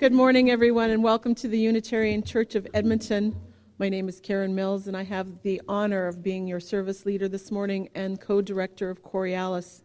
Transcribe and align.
Good 0.00 0.14
morning, 0.14 0.50
everyone, 0.50 0.88
and 0.88 1.04
welcome 1.04 1.34
to 1.34 1.46
the 1.46 1.58
Unitarian 1.58 2.22
Church 2.22 2.54
of 2.54 2.66
Edmonton. 2.72 3.38
My 3.76 3.90
name 3.90 4.08
is 4.08 4.18
Karen 4.18 4.54
Mills, 4.54 4.86
and 4.86 4.96
I 4.96 5.04
have 5.04 5.42
the 5.42 5.60
honor 5.68 6.06
of 6.06 6.22
being 6.22 6.46
your 6.46 6.58
service 6.58 7.04
leader 7.04 7.28
this 7.28 7.50
morning 7.50 7.90
and 7.94 8.18
co 8.18 8.40
director 8.40 8.88
of 8.88 9.02
Coriolis. 9.02 9.82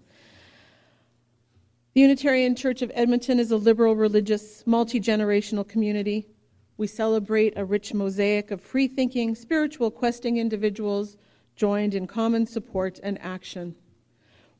The 1.95 1.99
Unitarian 1.99 2.55
Church 2.55 2.81
of 2.81 2.93
Edmonton 2.95 3.41
is 3.41 3.51
a 3.51 3.57
liberal, 3.57 3.93
religious, 3.93 4.65
multi 4.65 5.01
generational 5.01 5.67
community. 5.67 6.29
We 6.77 6.87
celebrate 6.87 7.51
a 7.57 7.65
rich 7.65 7.93
mosaic 7.93 8.51
of 8.51 8.61
free 8.61 8.87
thinking, 8.87 9.35
spiritual 9.35 9.91
questing 9.91 10.37
individuals 10.37 11.17
joined 11.57 11.93
in 11.93 12.07
common 12.07 12.45
support 12.45 13.01
and 13.03 13.21
action. 13.21 13.75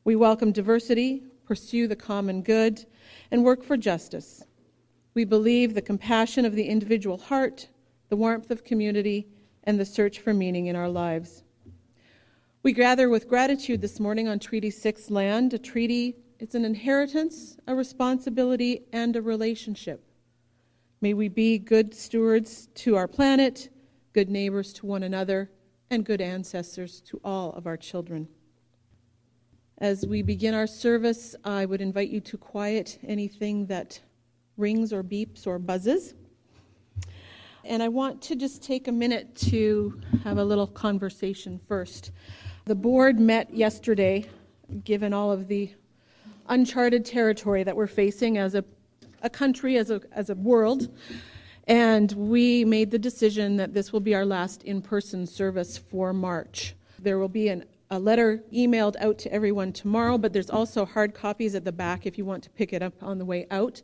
We 0.04 0.16
welcome 0.16 0.52
diversity, 0.52 1.22
pursue 1.46 1.88
the 1.88 1.96
common 1.96 2.42
good, 2.42 2.84
and 3.30 3.42
work 3.42 3.64
for 3.64 3.78
justice. 3.78 4.44
We 5.16 5.24
believe 5.24 5.72
the 5.72 5.80
compassion 5.80 6.44
of 6.44 6.54
the 6.54 6.68
individual 6.68 7.16
heart, 7.16 7.68
the 8.10 8.16
warmth 8.16 8.50
of 8.50 8.64
community, 8.64 9.26
and 9.64 9.80
the 9.80 9.86
search 9.86 10.18
for 10.18 10.34
meaning 10.34 10.66
in 10.66 10.76
our 10.76 10.90
lives. 10.90 11.42
We 12.62 12.74
gather 12.74 13.08
with 13.08 13.26
gratitude 13.26 13.80
this 13.80 13.98
morning 13.98 14.28
on 14.28 14.38
Treaty 14.38 14.68
6 14.68 15.08
land. 15.10 15.54
A 15.54 15.58
treaty, 15.58 16.16
it's 16.38 16.54
an 16.54 16.66
inheritance, 16.66 17.56
a 17.66 17.74
responsibility, 17.74 18.82
and 18.92 19.16
a 19.16 19.22
relationship. 19.22 20.04
May 21.00 21.14
we 21.14 21.28
be 21.28 21.56
good 21.56 21.94
stewards 21.94 22.68
to 22.74 22.96
our 22.96 23.08
planet, 23.08 23.70
good 24.12 24.28
neighbors 24.28 24.74
to 24.74 24.84
one 24.84 25.02
another, 25.02 25.50
and 25.88 26.04
good 26.04 26.20
ancestors 26.20 27.00
to 27.06 27.22
all 27.24 27.54
of 27.54 27.66
our 27.66 27.78
children. 27.78 28.28
As 29.78 30.04
we 30.06 30.20
begin 30.20 30.52
our 30.52 30.66
service, 30.66 31.34
I 31.42 31.64
would 31.64 31.80
invite 31.80 32.10
you 32.10 32.20
to 32.20 32.36
quiet 32.36 32.98
anything 33.02 33.64
that 33.68 33.98
rings 34.56 34.92
or 34.92 35.02
beeps 35.02 35.46
or 35.46 35.58
buzzes. 35.58 36.14
And 37.64 37.82
I 37.82 37.88
want 37.88 38.22
to 38.22 38.36
just 38.36 38.62
take 38.62 38.86
a 38.86 38.92
minute 38.92 39.34
to 39.50 40.00
have 40.22 40.38
a 40.38 40.44
little 40.44 40.68
conversation 40.68 41.60
first. 41.66 42.12
The 42.64 42.74
board 42.74 43.18
met 43.18 43.52
yesterday, 43.52 44.26
given 44.84 45.12
all 45.12 45.32
of 45.32 45.48
the 45.48 45.72
uncharted 46.48 47.04
territory 47.04 47.64
that 47.64 47.74
we're 47.74 47.86
facing 47.86 48.38
as 48.38 48.54
a, 48.54 48.64
a 49.22 49.30
country, 49.30 49.78
as 49.78 49.90
a, 49.90 50.00
as 50.12 50.30
a 50.30 50.34
world. 50.36 50.96
And 51.66 52.12
we 52.12 52.64
made 52.64 52.92
the 52.92 52.98
decision 52.98 53.56
that 53.56 53.74
this 53.74 53.92
will 53.92 54.00
be 54.00 54.14
our 54.14 54.24
last 54.24 54.62
in 54.62 54.80
person 54.80 55.26
service 55.26 55.76
for 55.76 56.12
March. 56.12 56.74
There 57.00 57.18
will 57.18 57.28
be 57.28 57.48
an, 57.48 57.64
a 57.90 57.98
letter 57.98 58.44
emailed 58.52 58.94
out 59.00 59.18
to 59.18 59.32
everyone 59.32 59.72
tomorrow, 59.72 60.18
but 60.18 60.32
there's 60.32 60.50
also 60.50 60.84
hard 60.84 61.14
copies 61.14 61.56
at 61.56 61.64
the 61.64 61.72
back 61.72 62.06
if 62.06 62.16
you 62.16 62.24
want 62.24 62.44
to 62.44 62.50
pick 62.50 62.72
it 62.72 62.82
up 62.82 62.94
on 63.02 63.18
the 63.18 63.24
way 63.24 63.46
out. 63.50 63.82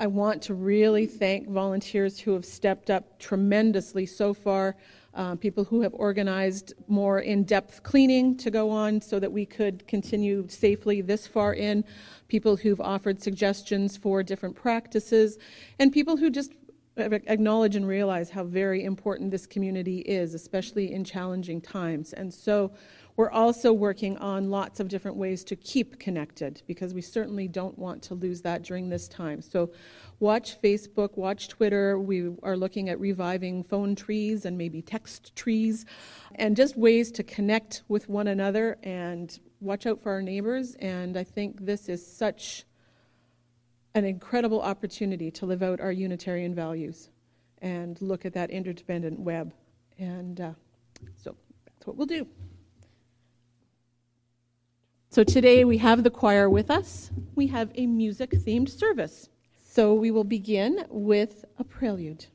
I 0.00 0.06
want 0.06 0.42
to 0.42 0.54
really 0.54 1.06
thank 1.06 1.48
volunteers 1.48 2.20
who 2.20 2.32
have 2.34 2.44
stepped 2.44 2.88
up 2.88 3.18
tremendously 3.18 4.06
so 4.06 4.32
far. 4.32 4.76
Uh, 5.12 5.34
people 5.34 5.64
who 5.64 5.80
have 5.80 5.92
organized 5.94 6.74
more 6.86 7.18
in 7.18 7.42
depth 7.42 7.82
cleaning 7.82 8.36
to 8.36 8.48
go 8.48 8.70
on 8.70 9.00
so 9.00 9.18
that 9.18 9.32
we 9.32 9.44
could 9.44 9.84
continue 9.88 10.46
safely 10.48 11.00
this 11.00 11.26
far 11.26 11.52
in, 11.54 11.84
people 12.28 12.54
who've 12.54 12.80
offered 12.80 13.20
suggestions 13.20 13.96
for 13.96 14.22
different 14.22 14.54
practices, 14.54 15.38
and 15.80 15.92
people 15.92 16.16
who 16.16 16.30
just 16.30 16.52
acknowledge 16.96 17.74
and 17.74 17.88
realize 17.88 18.30
how 18.30 18.44
very 18.44 18.84
important 18.84 19.32
this 19.32 19.46
community 19.46 20.00
is, 20.00 20.32
especially 20.34 20.92
in 20.92 21.02
challenging 21.02 21.60
times. 21.60 22.12
And 22.12 22.32
so 22.32 22.70
we're 23.18 23.32
also 23.32 23.72
working 23.72 24.16
on 24.18 24.48
lots 24.48 24.78
of 24.78 24.86
different 24.86 25.16
ways 25.16 25.42
to 25.42 25.56
keep 25.56 25.98
connected 25.98 26.62
because 26.68 26.94
we 26.94 27.02
certainly 27.02 27.48
don't 27.48 27.76
want 27.76 28.00
to 28.00 28.14
lose 28.14 28.42
that 28.42 28.62
during 28.62 28.88
this 28.88 29.08
time. 29.08 29.42
So, 29.42 29.72
watch 30.20 30.62
Facebook, 30.62 31.18
watch 31.18 31.48
Twitter. 31.48 31.98
We 31.98 32.30
are 32.44 32.56
looking 32.56 32.88
at 32.88 33.00
reviving 33.00 33.64
phone 33.64 33.96
trees 33.96 34.44
and 34.44 34.56
maybe 34.56 34.82
text 34.82 35.34
trees 35.34 35.84
and 36.36 36.54
just 36.54 36.76
ways 36.76 37.10
to 37.10 37.24
connect 37.24 37.82
with 37.88 38.08
one 38.08 38.28
another 38.28 38.78
and 38.84 39.36
watch 39.60 39.84
out 39.86 40.00
for 40.00 40.12
our 40.12 40.22
neighbors. 40.22 40.76
And 40.76 41.16
I 41.16 41.24
think 41.24 41.66
this 41.66 41.88
is 41.88 42.06
such 42.06 42.66
an 43.96 44.04
incredible 44.04 44.62
opportunity 44.62 45.32
to 45.32 45.44
live 45.44 45.64
out 45.64 45.80
our 45.80 45.90
Unitarian 45.90 46.54
values 46.54 47.10
and 47.62 48.00
look 48.00 48.24
at 48.24 48.34
that 48.34 48.52
interdependent 48.52 49.18
web. 49.18 49.52
And 49.98 50.40
uh, 50.40 50.52
so 51.16 51.34
that's 51.66 51.84
what 51.84 51.96
we'll 51.96 52.06
do. 52.06 52.24
So 55.10 55.24
today 55.24 55.64
we 55.64 55.78
have 55.78 56.04
the 56.04 56.10
choir 56.10 56.50
with 56.50 56.70
us. 56.70 57.10
We 57.34 57.46
have 57.46 57.70
a 57.76 57.86
music 57.86 58.30
themed 58.30 58.68
service. 58.68 59.30
So 59.62 59.94
we 59.94 60.10
will 60.10 60.22
begin 60.22 60.84
with 60.90 61.46
a 61.58 61.64
prelude. 61.64 62.26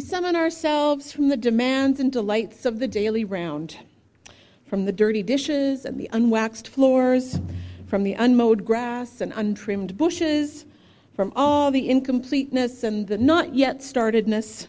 We 0.00 0.06
summon 0.06 0.34
ourselves 0.34 1.12
from 1.12 1.28
the 1.28 1.36
demands 1.36 2.00
and 2.00 2.10
delights 2.10 2.64
of 2.64 2.78
the 2.78 2.88
daily 2.88 3.22
round, 3.22 3.76
from 4.64 4.86
the 4.86 4.92
dirty 4.92 5.22
dishes 5.22 5.84
and 5.84 6.00
the 6.00 6.08
unwaxed 6.10 6.68
floors, 6.68 7.38
from 7.86 8.02
the 8.02 8.14
unmowed 8.14 8.64
grass 8.64 9.20
and 9.20 9.30
untrimmed 9.36 9.98
bushes, 9.98 10.64
from 11.12 11.34
all 11.36 11.70
the 11.70 11.90
incompleteness 11.90 12.82
and 12.82 13.08
the 13.08 13.18
not 13.18 13.54
yet 13.54 13.82
startedness, 13.82 14.68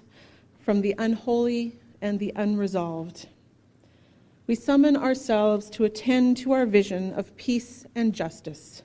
from 0.60 0.82
the 0.82 0.96
unholy 0.98 1.80
and 2.02 2.20
the 2.20 2.34
unresolved. 2.36 3.30
We 4.48 4.56
summon 4.56 4.98
ourselves 4.98 5.70
to 5.70 5.86
attend 5.86 6.36
to 6.40 6.52
our 6.52 6.66
vision 6.66 7.14
of 7.14 7.34
peace 7.38 7.86
and 7.96 8.12
justice, 8.12 8.84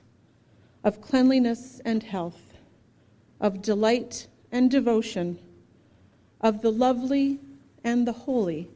of 0.85 1.01
cleanliness 1.01 1.81
and 1.83 2.03
health, 2.03 2.53
of 3.41 3.61
delight 3.61 4.29
and 4.49 4.71
devotion 4.71 5.39
of 6.41 6.61
the 6.61 6.71
lovely 6.71 7.39
and 7.83 8.07
the 8.07 8.11
holy, 8.11 8.69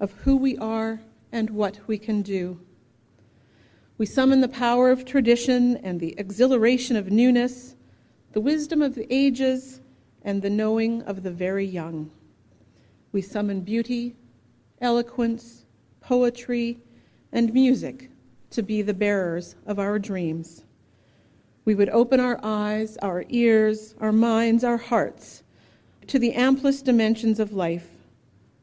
of 0.00 0.12
who 0.12 0.36
we 0.36 0.56
are 0.58 1.00
and 1.32 1.50
what 1.50 1.78
we 1.86 1.98
can 1.98 2.22
do. 2.22 2.60
We 3.96 4.06
summon 4.06 4.40
the 4.40 4.48
power 4.48 4.90
of 4.90 5.04
tradition 5.04 5.76
and 5.78 5.98
the 5.98 6.14
exhilaration 6.18 6.96
of 6.96 7.10
newness, 7.10 7.74
the 8.32 8.40
wisdom 8.40 8.82
of 8.82 8.94
the 8.94 9.12
ages, 9.12 9.80
and 10.22 10.42
the 10.42 10.50
knowing 10.50 11.02
of 11.02 11.22
the 11.22 11.30
very 11.30 11.64
young. 11.64 12.10
We 13.12 13.22
summon 13.22 13.62
beauty, 13.62 14.14
eloquence, 14.80 15.64
poetry, 16.00 16.78
and 17.32 17.52
music 17.52 18.10
to 18.50 18.62
be 18.62 18.82
the 18.82 18.94
bearers 18.94 19.56
of 19.66 19.78
our 19.78 19.98
dreams. 19.98 20.64
We 21.64 21.74
would 21.74 21.88
open 21.90 22.20
our 22.20 22.38
eyes, 22.42 22.96
our 22.98 23.24
ears, 23.28 23.94
our 24.00 24.12
minds, 24.12 24.64
our 24.64 24.76
hearts 24.76 25.42
to 26.08 26.18
the 26.18 26.32
amplest 26.32 26.86
dimensions 26.86 27.38
of 27.38 27.52
life, 27.52 27.86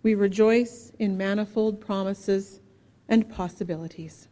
we 0.01 0.15
rejoice 0.15 0.91
in 0.97 1.15
manifold 1.15 1.79
promises 1.79 2.59
and 3.07 3.29
possibilities. 3.29 4.27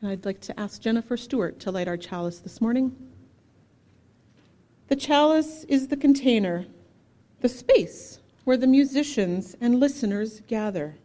And 0.00 0.10
I'd 0.10 0.24
like 0.24 0.40
to 0.40 0.58
ask 0.58 0.80
Jennifer 0.80 1.16
Stewart 1.16 1.60
to 1.60 1.70
light 1.70 1.88
our 1.88 1.98
chalice 1.98 2.38
this 2.38 2.60
morning. 2.60 2.96
The 4.88 4.96
chalice 4.96 5.64
is 5.64 5.88
the 5.88 5.96
container, 5.96 6.66
the 7.40 7.48
space 7.48 8.18
where 8.44 8.56
the 8.56 8.66
musicians 8.66 9.54
and 9.60 9.78
listeners 9.78 10.40
gather. 10.48 10.96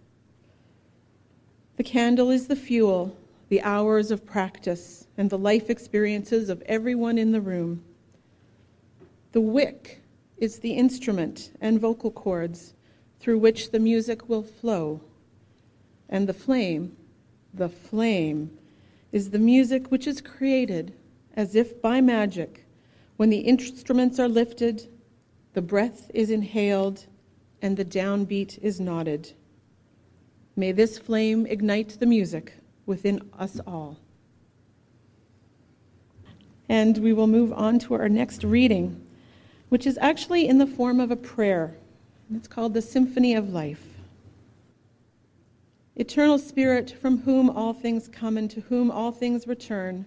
The 1.76 1.84
candle 1.84 2.32
is 2.32 2.48
the 2.48 2.56
fuel, 2.56 3.16
the 3.50 3.62
hours 3.62 4.12
of 4.12 4.26
practice, 4.26 5.08
and 5.18 5.30
the 5.30 5.38
life 5.38 5.70
experiences 5.70 6.50
of 6.50 6.62
everyone 6.64 7.18
in 7.18 7.34
the 7.34 7.42
room. 7.42 7.84
The 9.34 9.42
wick 9.42 10.02
is 10.38 10.60
the 10.60 10.74
instrument 10.74 11.52
and 11.62 11.80
vocal 11.80 12.12
cords 12.12 12.74
through 13.20 13.40
which 13.40 13.72
the 13.72 13.80
music 13.80 14.30
will 14.30 14.44
flow. 14.44 15.02
And 16.10 16.28
the 16.28 16.34
flame, 16.34 16.96
the 17.54 17.70
flame, 17.70 18.58
is 19.12 19.32
the 19.32 19.40
music 19.40 19.92
which 19.92 20.08
is 20.08 20.22
created 20.22 20.94
as 21.36 21.56
if 21.56 21.82
by 21.82 22.02
magic 22.02 22.66
when 23.18 23.30
the 23.32 23.40
instruments 23.40 24.20
are 24.20 24.28
lifted, 24.28 24.88
the 25.54 25.62
breath 25.62 26.12
is 26.14 26.30
inhaled, 26.30 27.06
and 27.64 27.76
the 27.76 27.86
downbeat 27.86 28.60
is 28.62 28.80
nodded. 28.80 29.32
May 30.56 30.72
this 30.72 31.00
flame 31.00 31.48
ignite 31.48 32.00
the 32.00 32.06
music 32.06 32.54
within 32.86 33.22
us 33.38 33.60
all. 33.66 33.98
And 36.70 36.98
we 37.00 37.12
will 37.14 37.28
move 37.28 37.52
on 37.54 37.80
to 37.80 37.96
our 37.96 38.10
next 38.10 38.44
reading 38.44 39.07
which 39.70 39.86
is 39.86 39.98
actually 40.00 40.48
in 40.48 40.58
the 40.58 40.68
form 40.68 41.00
of 41.00 41.12
a 41.12 41.16
prayer. 41.16 41.76
It's 42.34 42.48
called 42.48 42.74
the 42.74 42.82
Symphony 42.82 43.36
of 43.36 43.50
Life. 43.50 43.84
Eternal 45.96 46.38
Spirit, 46.38 46.92
from 47.02 47.20
whom 47.20 47.50
all 47.50 47.74
things 47.74 48.08
come 48.08 48.38
and 48.38 48.50
to 48.52 48.62
whom 48.62 48.92
all 48.92 49.12
things 49.12 49.48
return, 49.48 50.06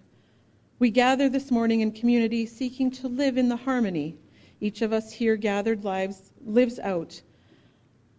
we 0.79 0.91
gather 0.91 1.29
this 1.29 1.51
morning 1.51 1.81
in 1.81 1.93
community 1.93 2.47
seeking 2.47 2.91
to 2.93 3.09
live 3.09 3.37
in 3.37 3.49
the 3.49 3.57
harmony 3.57 4.17
each 4.61 4.83
of 4.83 4.93
us 4.93 5.11
here 5.11 5.37
gathered 5.37 5.85
lives 5.85 6.33
lives 6.45 6.79
out 6.79 7.21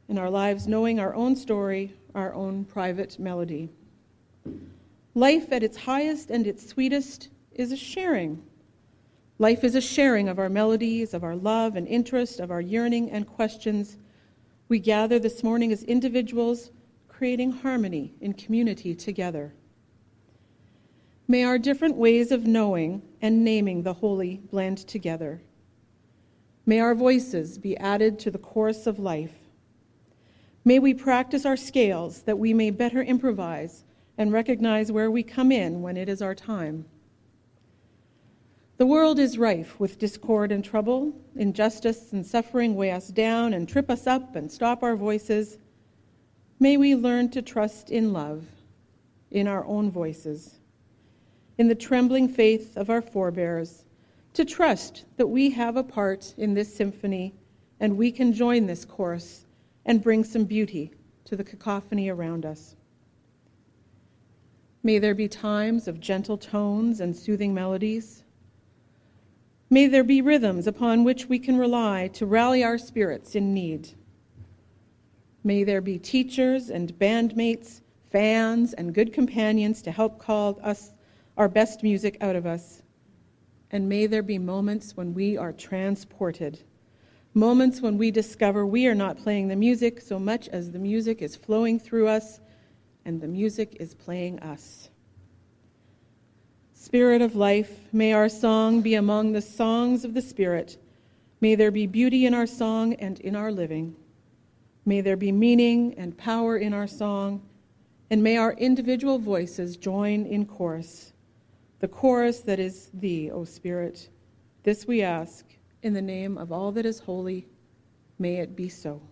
in 0.09 0.17
our 0.17 0.29
lives 0.29 0.67
knowing 0.67 0.99
our 0.99 1.13
own 1.13 1.35
story, 1.35 1.93
our 2.15 2.33
own 2.33 2.65
private 2.65 3.17
melody. 3.19 3.69
Life 5.13 5.51
at 5.51 5.63
its 5.63 5.77
highest 5.77 6.31
and 6.31 6.47
its 6.47 6.67
sweetest 6.67 7.29
is 7.53 7.71
a 7.71 7.77
sharing 7.77 8.41
Life 9.41 9.63
is 9.63 9.73
a 9.73 9.81
sharing 9.81 10.29
of 10.29 10.37
our 10.37 10.49
melodies, 10.49 11.15
of 11.15 11.23
our 11.23 11.35
love 11.35 11.75
and 11.75 11.87
interest, 11.87 12.39
of 12.39 12.51
our 12.51 12.61
yearning 12.61 13.09
and 13.09 13.25
questions. 13.25 13.97
We 14.69 14.77
gather 14.77 15.17
this 15.17 15.43
morning 15.43 15.71
as 15.71 15.81
individuals, 15.81 16.69
creating 17.07 17.51
harmony 17.51 18.13
in 18.21 18.35
community 18.35 18.93
together. 18.93 19.51
May 21.27 21.43
our 21.43 21.57
different 21.57 21.95
ways 21.95 22.31
of 22.31 22.45
knowing 22.45 23.01
and 23.19 23.43
naming 23.43 23.81
the 23.81 23.93
holy 23.93 24.37
blend 24.51 24.77
together. 24.87 25.41
May 26.67 26.79
our 26.79 26.93
voices 26.93 27.57
be 27.57 27.75
added 27.77 28.19
to 28.19 28.29
the 28.29 28.37
chorus 28.37 28.85
of 28.85 28.99
life. 28.99 29.33
May 30.63 30.77
we 30.77 30.93
practice 30.93 31.47
our 31.47 31.57
scales 31.57 32.21
that 32.21 32.37
we 32.37 32.53
may 32.53 32.69
better 32.69 33.01
improvise 33.01 33.85
and 34.19 34.31
recognize 34.31 34.91
where 34.91 35.09
we 35.09 35.23
come 35.23 35.51
in 35.51 35.81
when 35.81 35.97
it 35.97 36.09
is 36.09 36.21
our 36.21 36.35
time. 36.35 36.85
The 38.81 38.87
world 38.87 39.19
is 39.19 39.37
rife 39.37 39.79
with 39.79 39.99
discord 39.99 40.51
and 40.51 40.65
trouble. 40.65 41.13
Injustice 41.35 42.13
and 42.13 42.25
suffering 42.25 42.73
weigh 42.73 42.89
us 42.89 43.09
down 43.09 43.53
and 43.53 43.69
trip 43.69 43.91
us 43.91 44.07
up 44.07 44.35
and 44.35 44.51
stop 44.51 44.81
our 44.81 44.95
voices. 44.95 45.59
May 46.59 46.77
we 46.77 46.95
learn 46.95 47.29
to 47.29 47.43
trust 47.43 47.91
in 47.91 48.11
love, 48.11 48.43
in 49.29 49.47
our 49.47 49.63
own 49.65 49.91
voices, 49.91 50.55
in 51.59 51.67
the 51.67 51.75
trembling 51.75 52.27
faith 52.27 52.75
of 52.75 52.89
our 52.89 53.03
forebears, 53.03 53.85
to 54.33 54.43
trust 54.43 55.05
that 55.17 55.27
we 55.27 55.51
have 55.51 55.77
a 55.77 55.83
part 55.83 56.33
in 56.39 56.55
this 56.55 56.75
symphony 56.75 57.35
and 57.79 57.95
we 57.95 58.11
can 58.11 58.33
join 58.33 58.65
this 58.65 58.83
chorus 58.83 59.45
and 59.85 60.01
bring 60.01 60.23
some 60.23 60.45
beauty 60.45 60.89
to 61.25 61.35
the 61.35 61.43
cacophony 61.43 62.09
around 62.09 62.47
us. 62.47 62.75
May 64.81 64.97
there 64.97 65.13
be 65.13 65.27
times 65.27 65.87
of 65.87 65.99
gentle 65.99 66.39
tones 66.39 66.99
and 66.99 67.15
soothing 67.15 67.53
melodies 67.53 68.23
May 69.73 69.87
there 69.87 70.03
be 70.03 70.21
rhythms 70.21 70.67
upon 70.67 71.05
which 71.05 71.29
we 71.29 71.39
can 71.39 71.55
rely 71.57 72.09
to 72.15 72.25
rally 72.25 72.61
our 72.61 72.77
spirits 72.77 73.35
in 73.35 73.53
need. 73.53 73.87
May 75.45 75.63
there 75.63 75.79
be 75.79 75.97
teachers 75.97 76.69
and 76.69 76.93
bandmates, 76.99 77.79
fans 78.11 78.73
and 78.73 78.93
good 78.93 79.13
companions 79.13 79.81
to 79.83 79.91
help 79.91 80.19
call 80.19 80.59
us 80.61 80.91
our 81.37 81.47
best 81.47 81.83
music 81.83 82.17
out 82.19 82.35
of 82.35 82.45
us. 82.45 82.83
And 83.71 83.87
may 83.87 84.07
there 84.07 84.21
be 84.21 84.37
moments 84.37 84.97
when 84.97 85.13
we 85.13 85.37
are 85.37 85.53
transported, 85.53 86.61
moments 87.33 87.79
when 87.79 87.97
we 87.97 88.11
discover 88.11 88.65
we 88.65 88.87
are 88.87 88.93
not 88.93 89.17
playing 89.17 89.47
the 89.47 89.55
music 89.55 90.01
so 90.01 90.19
much 90.19 90.49
as 90.49 90.69
the 90.69 90.79
music 90.79 91.21
is 91.21 91.37
flowing 91.37 91.79
through 91.79 92.09
us 92.09 92.41
and 93.05 93.21
the 93.21 93.27
music 93.29 93.77
is 93.79 93.93
playing 93.93 94.37
us. 94.41 94.89
Spirit 96.81 97.21
of 97.21 97.35
life, 97.35 97.79
may 97.93 98.11
our 98.11 98.27
song 98.27 98.81
be 98.81 98.95
among 98.95 99.33
the 99.33 99.41
songs 99.41 100.03
of 100.03 100.15
the 100.15 100.21
Spirit. 100.21 100.77
May 101.39 101.53
there 101.53 101.69
be 101.69 101.85
beauty 101.85 102.25
in 102.25 102.33
our 102.33 102.47
song 102.47 102.95
and 102.95 103.19
in 103.19 103.35
our 103.35 103.51
living. 103.51 103.95
May 104.83 105.01
there 105.01 105.15
be 105.15 105.31
meaning 105.31 105.93
and 105.99 106.17
power 106.17 106.57
in 106.57 106.73
our 106.73 106.87
song, 106.87 107.43
and 108.09 108.23
may 108.23 108.35
our 108.35 108.53
individual 108.53 109.19
voices 109.19 109.77
join 109.77 110.25
in 110.25 110.43
chorus, 110.47 111.13
the 111.81 111.87
chorus 111.87 112.39
that 112.39 112.59
is 112.59 112.89
Thee, 112.95 113.29
O 113.29 113.45
Spirit. 113.45 114.09
This 114.63 114.87
we 114.87 115.03
ask 115.03 115.45
in 115.83 115.93
the 115.93 116.01
name 116.01 116.35
of 116.35 116.51
all 116.51 116.71
that 116.71 116.87
is 116.87 116.97
holy. 116.97 117.47
May 118.17 118.37
it 118.37 118.55
be 118.55 118.69
so. 118.69 119.03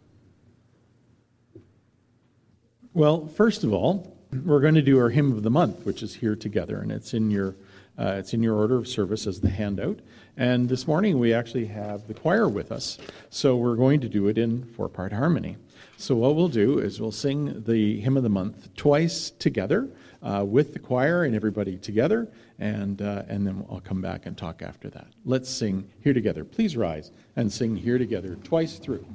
Well, 2.95 3.27
first 3.27 3.63
of 3.63 3.73
all, 3.73 4.18
we're 4.45 4.59
going 4.59 4.75
to 4.75 4.81
do 4.81 4.99
our 4.99 5.09
hymn 5.09 5.31
of 5.31 5.43
the 5.43 5.49
month, 5.49 5.85
which 5.85 6.03
is 6.03 6.13
here 6.15 6.35
together, 6.35 6.79
and 6.79 6.91
it's 6.91 7.13
in 7.13 7.31
your 7.31 7.55
uh, 7.97 8.15
it's 8.17 8.33
in 8.33 8.41
your 8.41 8.55
order 8.55 8.77
of 8.77 8.87
service 8.87 9.27
as 9.27 9.41
the 9.41 9.49
handout. 9.49 9.99
And 10.37 10.69
this 10.69 10.87
morning 10.87 11.19
we 11.19 11.33
actually 11.33 11.65
have 11.65 12.07
the 12.07 12.13
choir 12.13 12.47
with 12.47 12.71
us, 12.71 12.97
so 13.29 13.57
we're 13.57 13.75
going 13.75 13.99
to 14.01 14.07
do 14.07 14.27
it 14.29 14.37
in 14.37 14.63
four-part 14.63 15.11
harmony. 15.11 15.57
So 15.97 16.15
what 16.15 16.35
we'll 16.35 16.47
do 16.47 16.79
is 16.79 17.01
we'll 17.01 17.11
sing 17.11 17.63
the 17.65 17.99
hymn 17.99 18.15
of 18.15 18.23
the 18.23 18.29
month 18.29 18.73
twice 18.75 19.31
together 19.31 19.89
uh, 20.23 20.45
with 20.47 20.71
the 20.71 20.79
choir 20.79 21.25
and 21.25 21.35
everybody 21.35 21.77
together, 21.77 22.29
and 22.59 23.01
uh, 23.01 23.23
and 23.27 23.45
then 23.45 23.65
I'll 23.69 23.81
come 23.81 24.01
back 24.01 24.25
and 24.27 24.37
talk 24.37 24.61
after 24.61 24.89
that. 24.91 25.07
Let's 25.25 25.49
sing 25.49 25.89
here 26.01 26.13
together. 26.13 26.45
Please 26.45 26.77
rise 26.77 27.11
and 27.35 27.51
sing 27.51 27.75
here 27.75 27.97
together 27.97 28.37
twice 28.43 28.77
through. 28.77 29.05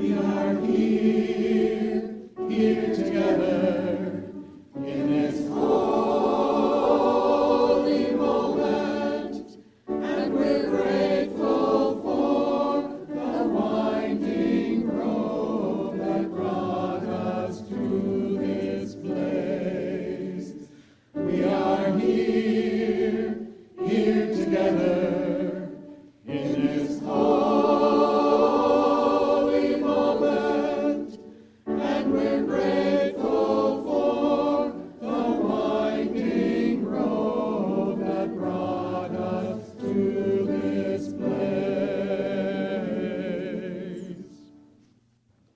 We 0.00 0.14
are 0.14 0.58
here, 0.64 2.30
here 2.48 2.94
together 2.94 4.32
in 4.76 5.10
this 5.10 5.46
holy 5.50 6.09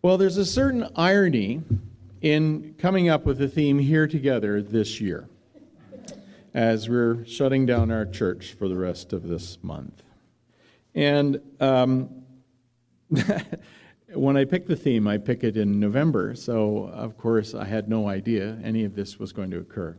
Well, 0.04 0.18
there's 0.18 0.36
a 0.36 0.44
certain 0.44 0.86
irony 0.96 1.62
in 2.20 2.74
coming 2.76 3.08
up 3.08 3.24
with 3.24 3.40
a 3.40 3.48
theme 3.48 3.78
here 3.78 4.06
together 4.06 4.60
this 4.60 5.00
year 5.00 5.30
as 6.52 6.90
we're 6.90 7.24
shutting 7.24 7.64
down 7.64 7.90
our 7.90 8.04
church 8.04 8.52
for 8.52 8.68
the 8.68 8.76
rest 8.76 9.14
of 9.14 9.26
this 9.26 9.56
month. 9.62 10.02
And 10.94 11.40
um, 11.58 12.10
when 14.12 14.36
I 14.36 14.44
pick 14.44 14.66
the 14.66 14.76
theme, 14.76 15.08
I 15.08 15.16
pick 15.16 15.42
it 15.42 15.56
in 15.56 15.80
November, 15.80 16.34
so 16.34 16.90
of 16.92 17.16
course 17.16 17.54
I 17.54 17.64
had 17.64 17.88
no 17.88 18.06
idea 18.06 18.58
any 18.62 18.84
of 18.84 18.94
this 18.94 19.18
was 19.18 19.32
going 19.32 19.50
to 19.52 19.58
occur. 19.58 19.98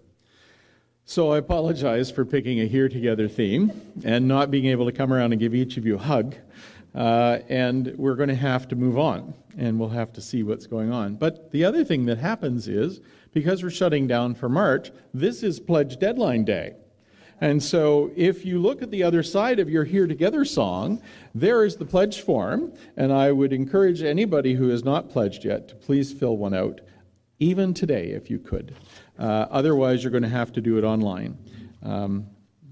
So 1.05 1.31
I 1.31 1.39
apologize 1.39 2.11
for 2.11 2.25
picking 2.25 2.59
a 2.61 2.67
here 2.67 2.89
together 2.89 3.27
theme 3.27 3.71
and 4.03 4.27
not 4.27 4.51
being 4.51 4.65
able 4.65 4.85
to 4.85 4.91
come 4.91 5.11
around 5.11 5.31
and 5.33 5.39
give 5.39 5.55
each 5.55 5.77
of 5.77 5.85
you 5.87 5.95
a 5.95 5.99
hug. 5.99 6.35
Uh, 6.95 7.39
and 7.49 7.93
we're 7.97 8.15
going 8.15 8.29
to 8.29 8.35
have 8.35 8.67
to 8.69 8.75
move 8.75 8.97
on 8.97 9.33
and 9.57 9.77
we'll 9.77 9.89
have 9.89 10.13
to 10.13 10.21
see 10.21 10.43
what's 10.43 10.65
going 10.65 10.91
on. 10.91 11.15
But 11.15 11.51
the 11.51 11.65
other 11.65 11.83
thing 11.83 12.05
that 12.05 12.17
happens 12.17 12.67
is 12.67 13.01
because 13.33 13.61
we're 13.61 13.69
shutting 13.69 14.07
down 14.07 14.33
for 14.33 14.47
March, 14.47 14.91
this 15.13 15.43
is 15.43 15.59
pledge 15.59 15.99
deadline 15.99 16.45
day. 16.45 16.75
And 17.41 17.61
so 17.61 18.11
if 18.15 18.45
you 18.45 18.59
look 18.59 18.81
at 18.81 18.91
the 18.91 19.03
other 19.03 19.21
side 19.23 19.59
of 19.59 19.69
your 19.69 19.83
Here 19.83 20.07
Together 20.07 20.45
song, 20.45 21.01
there 21.33 21.65
is 21.65 21.75
the 21.75 21.85
pledge 21.85 22.21
form. 22.21 22.71
And 22.95 23.11
I 23.11 23.31
would 23.33 23.51
encourage 23.51 24.01
anybody 24.01 24.53
who 24.53 24.69
has 24.69 24.85
not 24.85 25.09
pledged 25.09 25.43
yet 25.43 25.67
to 25.67 25.75
please 25.75 26.13
fill 26.13 26.37
one 26.37 26.53
out, 26.53 26.79
even 27.39 27.73
today 27.73 28.11
if 28.11 28.29
you 28.29 28.39
could. 28.39 28.73
Uh, 29.19 29.47
otherwise, 29.51 30.01
you're 30.01 30.11
going 30.11 30.23
to 30.23 30.29
have 30.29 30.53
to 30.53 30.61
do 30.61 30.77
it 30.77 30.85
online. 30.85 31.37
Um, 31.83 32.27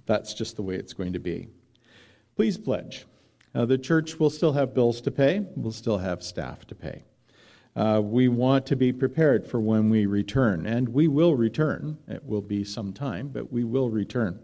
that's 0.06 0.34
just 0.34 0.56
the 0.56 0.62
way 0.62 0.76
it's 0.76 0.94
going 0.94 1.12
to 1.12 1.20
be. 1.20 1.50
Please 2.38 2.58
pledge. 2.58 3.06
Uh, 3.56 3.66
the 3.66 3.78
church 3.78 4.20
will 4.20 4.30
still 4.30 4.54
have 4.54 4.74
bills 4.74 5.00
to 5.02 5.12
pay, 5.12 5.46
we'll 5.56 5.72
still 5.72 5.98
have 5.98 6.24
staff 6.24 6.66
to 6.66 6.76
pay. 6.76 7.04
Uh, 7.76 8.02
we 8.04 8.28
want 8.28 8.66
to 8.68 8.76
be 8.76 8.92
prepared 8.94 9.46
for 9.46 9.60
when 9.60 9.90
we 9.90 10.06
return, 10.06 10.66
and 10.66 10.88
we 10.90 11.08
will 11.08 11.36
return. 11.36 11.98
It 12.08 12.24
will 12.24 12.42
be 12.42 12.64
some 12.64 12.94
time, 12.94 13.30
but 13.30 13.52
we 13.52 13.64
will 13.64 13.90
return. 13.90 14.40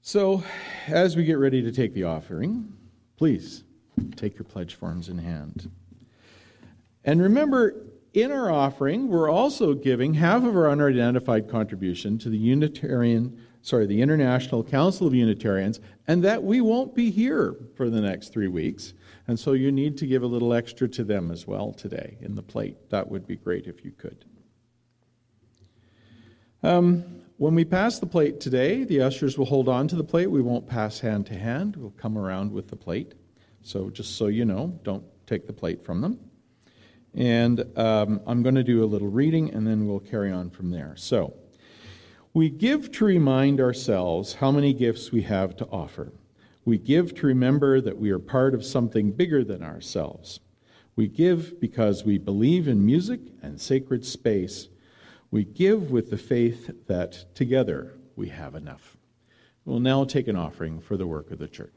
So, 0.00 0.42
as 0.86 1.16
we 1.16 1.24
get 1.24 1.38
ready 1.38 1.60
to 1.60 1.72
take 1.72 1.92
the 1.92 2.04
offering, 2.04 2.72
please 3.16 3.64
take 4.16 4.34
your 4.34 4.44
pledge 4.44 4.76
forms 4.76 5.08
in 5.08 5.18
hand. 5.18 5.70
And 7.04 7.20
remember, 7.20 7.84
in 8.14 8.32
our 8.32 8.50
offering, 8.50 9.08
we're 9.08 9.30
also 9.30 9.74
giving 9.74 10.14
half 10.14 10.44
of 10.44 10.56
our 10.56 10.70
unidentified 10.70 11.48
contribution 11.48 12.16
to 12.18 12.28
the 12.28 12.38
Unitarian 12.38 13.38
sorry, 13.62 13.86
the 13.86 14.00
International 14.00 14.62
Council 14.62 15.06
of 15.06 15.14
Unitarians, 15.14 15.80
and 16.06 16.22
that 16.24 16.42
we 16.42 16.60
won't 16.60 16.94
be 16.94 17.10
here 17.10 17.56
for 17.74 17.90
the 17.90 18.00
next 18.00 18.32
three 18.32 18.48
weeks. 18.48 18.94
And 19.26 19.38
so 19.38 19.52
you 19.52 19.70
need 19.70 19.98
to 19.98 20.06
give 20.06 20.22
a 20.22 20.26
little 20.26 20.54
extra 20.54 20.88
to 20.88 21.04
them 21.04 21.30
as 21.30 21.46
well 21.46 21.72
today 21.72 22.16
in 22.20 22.34
the 22.34 22.42
plate. 22.42 22.76
That 22.90 23.10
would 23.10 23.26
be 23.26 23.36
great 23.36 23.66
if 23.66 23.84
you 23.84 23.92
could. 23.92 24.24
Um, 26.62 27.22
when 27.36 27.54
we 27.54 27.64
pass 27.64 27.98
the 28.00 28.06
plate 28.06 28.40
today, 28.40 28.84
the 28.84 29.02
ushers 29.02 29.38
will 29.38 29.46
hold 29.46 29.68
on 29.68 29.86
to 29.88 29.96
the 29.96 30.02
plate. 30.02 30.26
We 30.26 30.42
won't 30.42 30.66
pass 30.66 30.98
hand 30.98 31.26
to 31.26 31.38
hand. 31.38 31.76
We'll 31.76 31.90
come 31.90 32.18
around 32.18 32.50
with 32.50 32.68
the 32.68 32.76
plate. 32.76 33.14
So 33.62 33.90
just 33.90 34.16
so 34.16 34.26
you 34.26 34.44
know, 34.44 34.78
don't 34.82 35.04
take 35.26 35.46
the 35.46 35.52
plate 35.52 35.84
from 35.84 36.00
them. 36.00 36.18
And 37.14 37.64
um, 37.78 38.20
I'm 38.26 38.42
going 38.42 38.54
to 38.54 38.64
do 38.64 38.82
a 38.82 38.86
little 38.86 39.08
reading 39.08 39.52
and 39.52 39.66
then 39.66 39.86
we'll 39.86 40.00
carry 40.00 40.32
on 40.32 40.50
from 40.50 40.70
there. 40.70 40.94
So, 40.96 41.34
we 42.34 42.50
give 42.50 42.92
to 42.92 43.04
remind 43.04 43.60
ourselves 43.60 44.34
how 44.34 44.50
many 44.50 44.72
gifts 44.72 45.10
we 45.10 45.22
have 45.22 45.56
to 45.56 45.66
offer. 45.66 46.12
We 46.64 46.78
give 46.78 47.14
to 47.16 47.26
remember 47.26 47.80
that 47.80 47.98
we 47.98 48.10
are 48.10 48.18
part 48.18 48.54
of 48.54 48.64
something 48.64 49.12
bigger 49.12 49.42
than 49.42 49.62
ourselves. 49.62 50.40
We 50.96 51.08
give 51.08 51.60
because 51.60 52.04
we 52.04 52.18
believe 52.18 52.68
in 52.68 52.84
music 52.84 53.20
and 53.42 53.60
sacred 53.60 54.04
space. 54.04 54.68
We 55.30 55.44
give 55.44 55.90
with 55.90 56.10
the 56.10 56.18
faith 56.18 56.70
that 56.86 57.34
together 57.34 57.94
we 58.16 58.28
have 58.28 58.54
enough. 58.54 58.96
We'll 59.64 59.80
now 59.80 60.04
take 60.04 60.28
an 60.28 60.36
offering 60.36 60.80
for 60.80 60.96
the 60.96 61.06
work 61.06 61.30
of 61.30 61.38
the 61.38 61.48
church. 61.48 61.72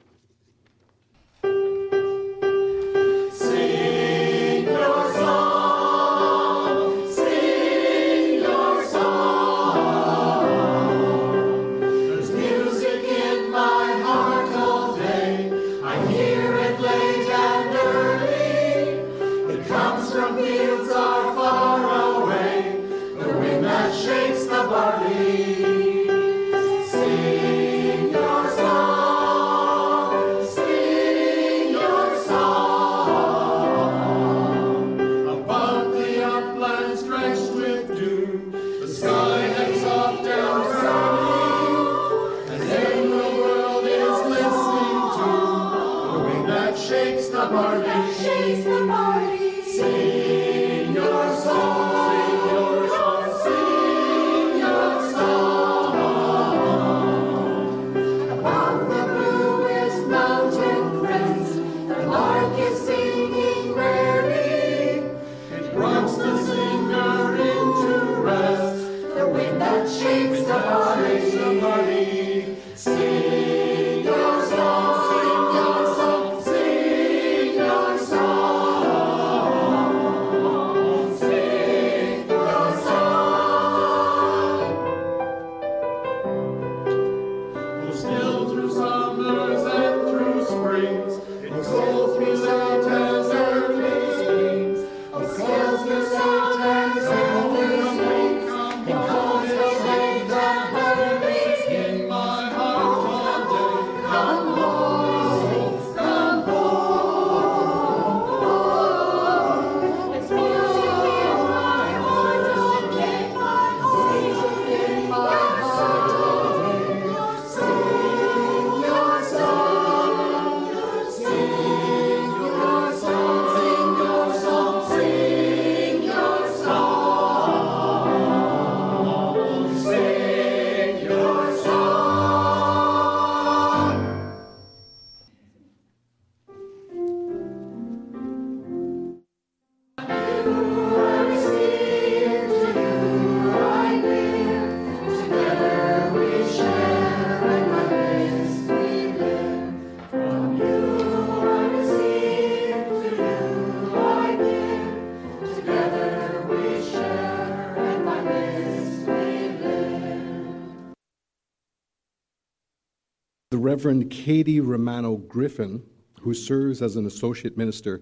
Reverend 163.72 164.12
Katie 164.12 164.60
Romano 164.60 165.16
Griffin, 165.16 165.82
who 166.20 166.34
serves 166.34 166.82
as 166.82 166.98
an 166.98 167.06
associate 167.06 167.56
minister 167.56 168.01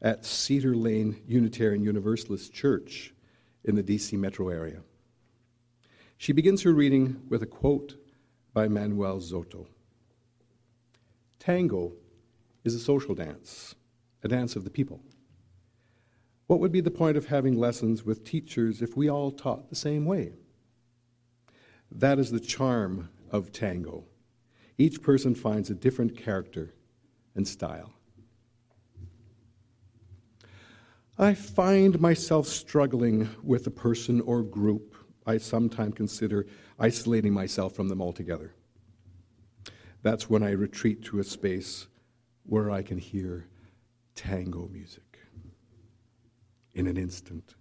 at 0.00 0.24
Cedar 0.24 0.76
Lane 0.76 1.20
Unitarian 1.26 1.82
Universalist 1.82 2.54
Church 2.54 3.12
in 3.64 3.74
the 3.74 3.82
DC 3.82 4.16
metro 4.16 4.48
area. 4.48 4.80
She 6.18 6.32
begins 6.32 6.62
her 6.62 6.72
reading 6.72 7.20
with 7.28 7.42
a 7.42 7.46
quote 7.46 7.96
by 8.54 8.68
Manuel 8.68 9.18
Zoto 9.18 9.66
Tango 11.40 11.94
is 12.62 12.76
a 12.76 12.78
social 12.78 13.16
dance, 13.16 13.74
a 14.22 14.28
dance 14.28 14.54
of 14.54 14.62
the 14.62 14.70
people. 14.70 15.00
What 16.46 16.60
would 16.60 16.70
be 16.70 16.80
the 16.80 16.92
point 16.92 17.16
of 17.16 17.26
having 17.26 17.58
lessons 17.58 18.04
with 18.04 18.22
teachers 18.22 18.82
if 18.82 18.96
we 18.96 19.10
all 19.10 19.32
taught 19.32 19.68
the 19.68 19.74
same 19.74 20.04
way? 20.04 20.34
That 21.90 22.20
is 22.20 22.30
the 22.30 22.38
charm 22.38 23.08
of 23.32 23.50
tango. 23.50 24.04
Each 24.78 25.02
person 25.02 25.34
finds 25.34 25.70
a 25.70 25.74
different 25.74 26.16
character 26.16 26.72
and 27.34 27.46
style. 27.46 27.92
I 31.18 31.34
find 31.34 32.00
myself 32.00 32.46
struggling 32.46 33.28
with 33.42 33.66
a 33.66 33.72
person 33.72 34.20
or 34.20 34.42
group. 34.42 34.94
I 35.26 35.38
sometimes 35.38 35.94
consider 35.94 36.46
isolating 36.78 37.32
myself 37.32 37.74
from 37.74 37.88
them 37.88 38.00
altogether. 38.00 38.54
That's 40.02 40.30
when 40.30 40.44
I 40.44 40.52
retreat 40.52 41.02
to 41.06 41.18
a 41.18 41.24
space 41.24 41.88
where 42.44 42.70
I 42.70 42.82
can 42.82 42.98
hear 42.98 43.48
tango 44.14 44.68
music 44.68 45.18
in 46.74 46.86
an 46.86 46.96
instant. 46.96 47.56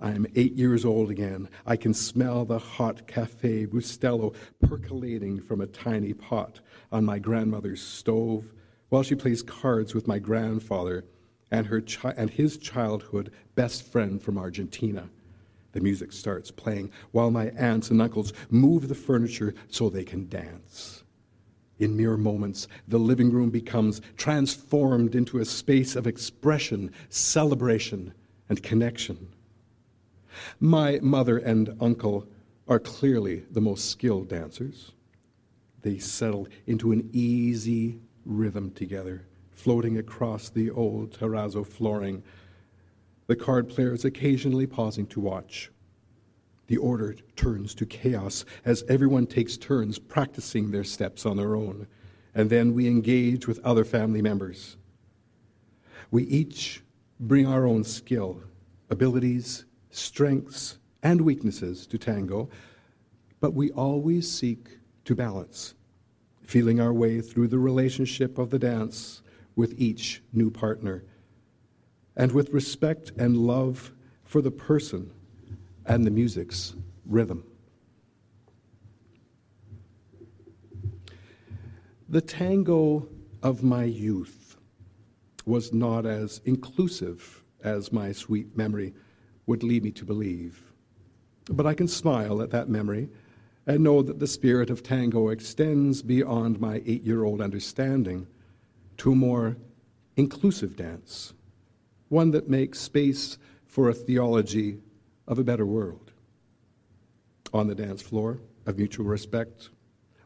I 0.00 0.10
am 0.10 0.26
eight 0.34 0.54
years 0.54 0.84
old 0.84 1.10
again. 1.10 1.48
I 1.66 1.76
can 1.76 1.94
smell 1.94 2.44
the 2.44 2.58
hot 2.58 3.06
Cafe 3.06 3.66
Bustelo 3.66 4.34
percolating 4.60 5.40
from 5.40 5.60
a 5.60 5.66
tiny 5.66 6.12
pot 6.12 6.60
on 6.90 7.04
my 7.04 7.18
grandmother's 7.18 7.82
stove 7.82 8.52
while 8.88 9.02
she 9.02 9.14
plays 9.14 9.42
cards 9.42 9.94
with 9.94 10.06
my 10.06 10.18
grandfather 10.18 11.04
and, 11.50 11.66
her 11.66 11.80
chi- 11.80 12.14
and 12.16 12.30
his 12.30 12.58
childhood 12.58 13.30
best 13.54 13.84
friend 13.84 14.20
from 14.20 14.38
Argentina. 14.38 15.08
The 15.72 15.80
music 15.80 16.12
starts 16.12 16.50
playing 16.50 16.90
while 17.10 17.30
my 17.30 17.48
aunts 17.50 17.90
and 17.90 18.00
uncles 18.00 18.32
move 18.50 18.88
the 18.88 18.94
furniture 18.94 19.54
so 19.68 19.88
they 19.88 20.04
can 20.04 20.28
dance. 20.28 21.02
In 21.78 21.96
mere 21.96 22.16
moments, 22.16 22.68
the 22.86 22.98
living 22.98 23.30
room 23.30 23.50
becomes 23.50 24.00
transformed 24.16 25.16
into 25.16 25.40
a 25.40 25.44
space 25.44 25.96
of 25.96 26.06
expression, 26.06 26.92
celebration, 27.08 28.14
and 28.48 28.62
connection. 28.62 29.33
My 30.60 30.98
mother 31.02 31.38
and 31.38 31.76
uncle 31.80 32.26
are 32.68 32.78
clearly 32.78 33.44
the 33.50 33.60
most 33.60 33.90
skilled 33.90 34.28
dancers. 34.28 34.92
They 35.82 35.98
settle 35.98 36.48
into 36.66 36.92
an 36.92 37.10
easy 37.12 38.00
rhythm 38.24 38.70
together 38.70 39.26
floating 39.54 39.98
across 39.98 40.50
the 40.50 40.70
old 40.70 41.12
terrazzo 41.12 41.66
flooring, 41.66 42.22
the 43.26 43.36
card 43.36 43.68
players 43.68 44.04
occasionally 44.04 44.66
pausing 44.66 45.06
to 45.06 45.20
watch. 45.20 45.70
The 46.66 46.76
order 46.76 47.14
turns 47.36 47.74
to 47.76 47.86
chaos 47.86 48.44
as 48.64 48.84
everyone 48.88 49.26
takes 49.26 49.56
turns 49.56 49.98
practicing 49.98 50.70
their 50.70 50.84
steps 50.84 51.24
on 51.24 51.36
their 51.36 51.54
own, 51.54 51.86
and 52.34 52.50
then 52.50 52.74
we 52.74 52.86
engage 52.86 53.46
with 53.46 53.64
other 53.64 53.84
family 53.84 54.22
members. 54.22 54.76
We 56.10 56.24
each 56.24 56.82
bring 57.20 57.46
our 57.46 57.66
own 57.66 57.84
skill, 57.84 58.42
abilities, 58.90 59.64
strengths, 59.94 60.78
and 61.02 61.20
weaknesses 61.20 61.86
to 61.86 61.98
tango, 61.98 62.48
but 63.40 63.54
we 63.54 63.70
always 63.72 64.30
seek 64.30 64.68
to 65.04 65.14
balance, 65.14 65.74
feeling 66.42 66.80
our 66.80 66.92
way 66.92 67.20
through 67.20 67.46
the 67.46 67.58
relationship 67.58 68.38
of 68.38 68.50
the 68.50 68.58
dance 68.58 69.22
with 69.54 69.78
each 69.78 70.22
new 70.32 70.50
partner, 70.50 71.04
and 72.16 72.32
with 72.32 72.50
respect 72.50 73.12
and 73.18 73.36
love 73.36 73.92
for 74.24 74.40
the 74.40 74.50
person 74.50 75.10
and 75.86 76.06
the 76.06 76.10
music's 76.10 76.74
rhythm. 77.06 77.44
The 82.08 82.22
tango 82.22 83.06
of 83.42 83.62
my 83.62 83.84
youth 83.84 84.56
was 85.44 85.72
not 85.72 86.06
as 86.06 86.40
inclusive 86.46 87.42
as 87.62 87.92
my 87.92 88.12
sweet 88.12 88.56
memory 88.56 88.94
would 89.46 89.62
lead 89.62 89.84
me 89.84 89.90
to 89.92 90.04
believe. 90.04 90.62
But 91.50 91.66
I 91.66 91.74
can 91.74 91.88
smile 91.88 92.40
at 92.40 92.50
that 92.50 92.68
memory 92.68 93.08
and 93.66 93.82
know 93.82 94.02
that 94.02 94.18
the 94.18 94.26
spirit 94.26 94.70
of 94.70 94.82
tango 94.82 95.28
extends 95.28 96.02
beyond 96.02 96.60
my 96.60 96.82
eight 96.86 97.02
year 97.02 97.24
old 97.24 97.40
understanding 97.40 98.26
to 98.98 99.12
a 99.12 99.16
more 99.16 99.56
inclusive 100.16 100.76
dance, 100.76 101.34
one 102.08 102.30
that 102.30 102.48
makes 102.48 102.78
space 102.78 103.38
for 103.66 103.88
a 103.88 103.94
theology 103.94 104.78
of 105.26 105.38
a 105.38 105.44
better 105.44 105.66
world. 105.66 106.12
On 107.52 107.66
the 107.66 107.74
dance 107.74 108.02
floor 108.02 108.40
of 108.66 108.78
mutual 108.78 109.06
respect, 109.06 109.70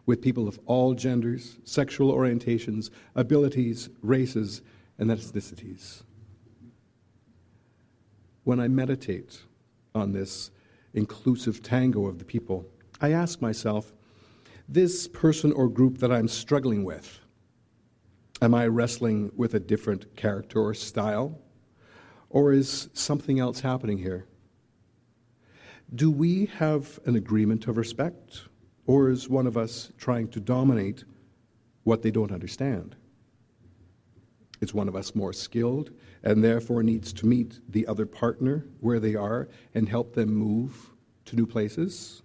with 0.06 0.22
people 0.22 0.48
of 0.48 0.58
all 0.64 0.94
genders, 0.94 1.58
sexual 1.64 2.14
orientations, 2.14 2.90
abilities, 3.14 3.90
races, 4.02 4.62
and 4.98 5.10
ethnicities. 5.10 6.02
When 8.48 8.60
I 8.60 8.68
meditate 8.68 9.42
on 9.94 10.12
this 10.12 10.50
inclusive 10.94 11.62
tango 11.62 12.06
of 12.06 12.18
the 12.18 12.24
people, 12.24 12.64
I 12.98 13.12
ask 13.12 13.42
myself, 13.42 13.92
this 14.66 15.06
person 15.06 15.52
or 15.52 15.68
group 15.68 15.98
that 15.98 16.10
I'm 16.10 16.28
struggling 16.28 16.82
with, 16.82 17.20
Am 18.40 18.54
I 18.54 18.66
wrestling 18.68 19.32
with 19.36 19.52
a 19.52 19.60
different 19.60 20.16
character 20.16 20.62
or 20.62 20.72
style? 20.72 21.38
Or 22.30 22.54
is 22.54 22.88
something 22.94 23.38
else 23.38 23.60
happening 23.60 23.98
here? 23.98 24.24
Do 25.94 26.10
we 26.10 26.46
have 26.46 26.98
an 27.04 27.16
agreement 27.16 27.66
of 27.66 27.76
respect? 27.76 28.44
Or 28.86 29.10
is 29.10 29.28
one 29.28 29.46
of 29.46 29.58
us 29.58 29.92
trying 29.98 30.28
to 30.28 30.40
dominate 30.40 31.04
what 31.84 32.00
they 32.00 32.10
don't 32.10 32.32
understand? 32.32 32.96
Is 34.60 34.74
one 34.74 34.88
of 34.88 34.96
us 34.96 35.14
more 35.14 35.32
skilled 35.32 35.90
and 36.22 36.42
therefore 36.42 36.82
needs 36.82 37.12
to 37.14 37.26
meet 37.26 37.60
the 37.68 37.86
other 37.86 38.06
partner 38.06 38.66
where 38.80 39.00
they 39.00 39.14
are 39.14 39.48
and 39.74 39.88
help 39.88 40.14
them 40.14 40.34
move 40.34 40.90
to 41.26 41.36
new 41.36 41.46
places? 41.46 42.22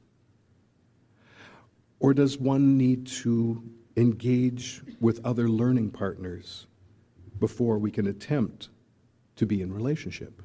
Or 1.99 2.13
does 2.13 2.37
one 2.37 2.77
need 2.77 3.07
to 3.07 3.63
engage 3.95 4.81
with 4.99 5.23
other 5.25 5.47
learning 5.47 5.91
partners 5.91 6.67
before 7.39 7.77
we 7.77 7.91
can 7.91 8.07
attempt 8.07 8.69
to 9.35 9.45
be 9.45 9.61
in 9.61 9.73
relationship. 9.73 10.41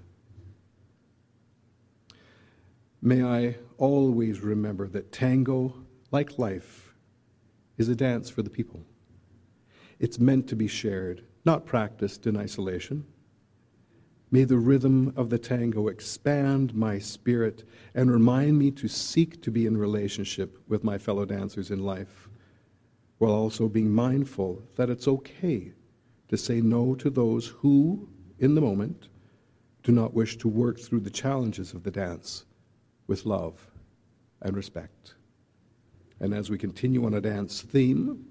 May 3.00 3.22
I 3.22 3.56
always 3.76 4.40
remember 4.40 4.88
that 4.88 5.12
tango, 5.12 5.74
like 6.10 6.38
life, 6.38 6.94
is 7.76 7.88
a 7.88 7.94
dance 7.94 8.28
for 8.28 8.42
the 8.42 8.50
people. 8.50 8.82
It's 10.00 10.18
meant 10.18 10.48
to 10.48 10.56
be 10.56 10.66
shared, 10.66 11.24
not 11.48 11.64
practiced 11.64 12.26
in 12.26 12.36
isolation. 12.36 13.02
May 14.30 14.44
the 14.44 14.58
rhythm 14.58 15.14
of 15.16 15.30
the 15.30 15.38
tango 15.38 15.88
expand 15.88 16.74
my 16.74 16.98
spirit 16.98 17.66
and 17.94 18.12
remind 18.12 18.58
me 18.58 18.70
to 18.72 18.86
seek 18.86 19.40
to 19.40 19.50
be 19.50 19.64
in 19.64 19.74
relationship 19.74 20.58
with 20.68 20.84
my 20.84 20.98
fellow 20.98 21.24
dancers 21.24 21.70
in 21.70 21.82
life 21.82 22.28
while 23.16 23.32
also 23.32 23.66
being 23.66 23.90
mindful 23.90 24.62
that 24.76 24.90
it's 24.90 25.08
okay 25.08 25.72
to 26.28 26.36
say 26.36 26.60
no 26.60 26.94
to 26.96 27.08
those 27.08 27.46
who, 27.46 28.10
in 28.38 28.54
the 28.54 28.60
moment, 28.60 29.08
do 29.82 29.90
not 29.90 30.12
wish 30.12 30.36
to 30.36 30.48
work 30.48 30.78
through 30.78 31.00
the 31.00 31.18
challenges 31.22 31.72
of 31.72 31.82
the 31.82 31.90
dance 31.90 32.44
with 33.06 33.24
love 33.24 33.70
and 34.42 34.54
respect. 34.54 35.14
And 36.20 36.34
as 36.34 36.50
we 36.50 36.58
continue 36.58 37.06
on 37.06 37.14
a 37.14 37.22
dance 37.22 37.62
theme, 37.62 38.26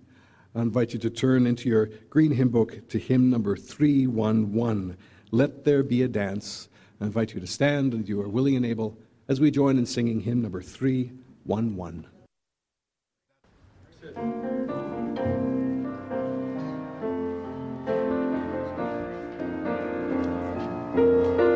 I 0.57 0.61
invite 0.61 0.91
you 0.91 0.97
to 0.99 1.11
turn 1.11 1.45
into 1.45 1.69
your 1.69 1.91
green 2.09 2.31
hymn 2.31 2.49
book 2.49 2.89
to 2.89 2.97
hymn 2.97 3.29
number 3.29 3.55
311, 3.55 4.97
Let 5.29 5.63
There 5.63 5.83
Be 5.83 6.01
a 6.01 6.07
Dance. 6.07 6.69
I 6.99 7.05
invite 7.05 7.35
you 7.35 7.39
to 7.39 7.45
stand 7.45 7.93
and 7.93 8.09
you 8.09 8.19
are 8.21 8.27
willing 8.27 8.55
and 8.55 8.65
able 8.65 8.97
as 9.27 9.39
we 9.39 9.51
join 9.51 9.77
in 9.77 9.85
singing 9.85 10.19
hymn 10.19 10.41
number 10.41 10.63
311. 10.63 12.07
Let 20.95 21.37
it 21.37 21.46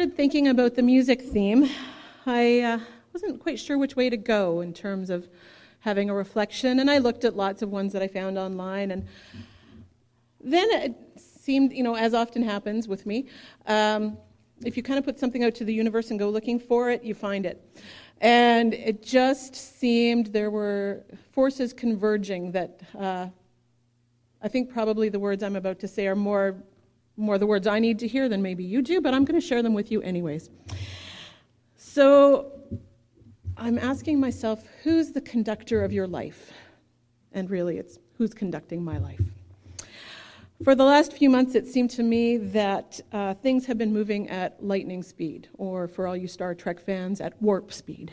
started 0.00 0.16
thinking 0.16 0.48
about 0.48 0.76
the 0.76 0.82
music 0.82 1.20
theme, 1.20 1.68
I 2.24 2.60
uh, 2.60 2.78
wasn't 3.12 3.38
quite 3.38 3.58
sure 3.58 3.76
which 3.76 3.96
way 3.96 4.08
to 4.08 4.16
go 4.16 4.62
in 4.62 4.72
terms 4.72 5.10
of 5.10 5.28
having 5.80 6.08
a 6.08 6.14
reflection, 6.14 6.80
and 6.80 6.90
I 6.90 6.96
looked 6.96 7.22
at 7.26 7.36
lots 7.36 7.60
of 7.60 7.68
ones 7.68 7.92
that 7.92 8.00
I 8.00 8.08
found 8.08 8.38
online, 8.38 8.92
and 8.92 9.06
then 10.42 10.66
it 10.70 10.94
seemed, 11.18 11.74
you 11.74 11.82
know, 11.82 11.96
as 11.96 12.14
often 12.14 12.42
happens 12.42 12.88
with 12.88 13.04
me, 13.04 13.26
um, 13.66 14.16
if 14.64 14.74
you 14.74 14.82
kind 14.82 14.98
of 14.98 15.04
put 15.04 15.18
something 15.18 15.44
out 15.44 15.54
to 15.56 15.66
the 15.66 15.74
universe 15.74 16.08
and 16.08 16.18
go 16.18 16.30
looking 16.30 16.58
for 16.58 16.88
it, 16.88 17.04
you 17.04 17.14
find 17.14 17.44
it. 17.44 17.62
And 18.22 18.72
it 18.72 19.02
just 19.02 19.54
seemed 19.54 20.28
there 20.28 20.50
were 20.50 21.04
forces 21.30 21.74
converging 21.74 22.52
that 22.52 22.80
uh, 22.98 23.26
I 24.40 24.48
think 24.48 24.72
probably 24.72 25.10
the 25.10 25.20
words 25.20 25.42
I'm 25.42 25.56
about 25.56 25.78
to 25.80 25.88
say 25.88 26.06
are 26.06 26.16
more, 26.16 26.56
more 27.20 27.38
the 27.38 27.46
words 27.46 27.66
I 27.66 27.78
need 27.78 27.98
to 28.00 28.08
hear 28.08 28.28
than 28.28 28.42
maybe 28.42 28.64
you 28.64 28.82
do, 28.82 29.00
but 29.00 29.14
I'm 29.14 29.24
going 29.24 29.40
to 29.40 29.46
share 29.46 29.62
them 29.62 29.74
with 29.74 29.92
you 29.92 30.00
anyways. 30.02 30.50
So 31.76 32.52
I'm 33.56 33.78
asking 33.78 34.18
myself, 34.18 34.64
who's 34.82 35.12
the 35.12 35.20
conductor 35.20 35.84
of 35.84 35.92
your 35.92 36.06
life? 36.06 36.52
And 37.32 37.50
really, 37.50 37.78
it's 37.78 37.98
who's 38.16 38.32
conducting 38.32 38.82
my 38.82 38.98
life. 38.98 39.20
For 40.64 40.74
the 40.74 40.84
last 40.84 41.12
few 41.12 41.30
months, 41.30 41.54
it 41.54 41.66
seemed 41.66 41.90
to 41.90 42.02
me 42.02 42.36
that 42.36 43.00
uh, 43.12 43.34
things 43.34 43.64
have 43.66 43.78
been 43.78 43.92
moving 43.92 44.28
at 44.28 44.62
lightning 44.62 45.02
speed, 45.02 45.48
or 45.54 45.88
for 45.88 46.06
all 46.06 46.16
you 46.16 46.28
Star 46.28 46.54
Trek 46.54 46.80
fans, 46.80 47.20
at 47.20 47.40
warp 47.40 47.72
speed. 47.72 48.12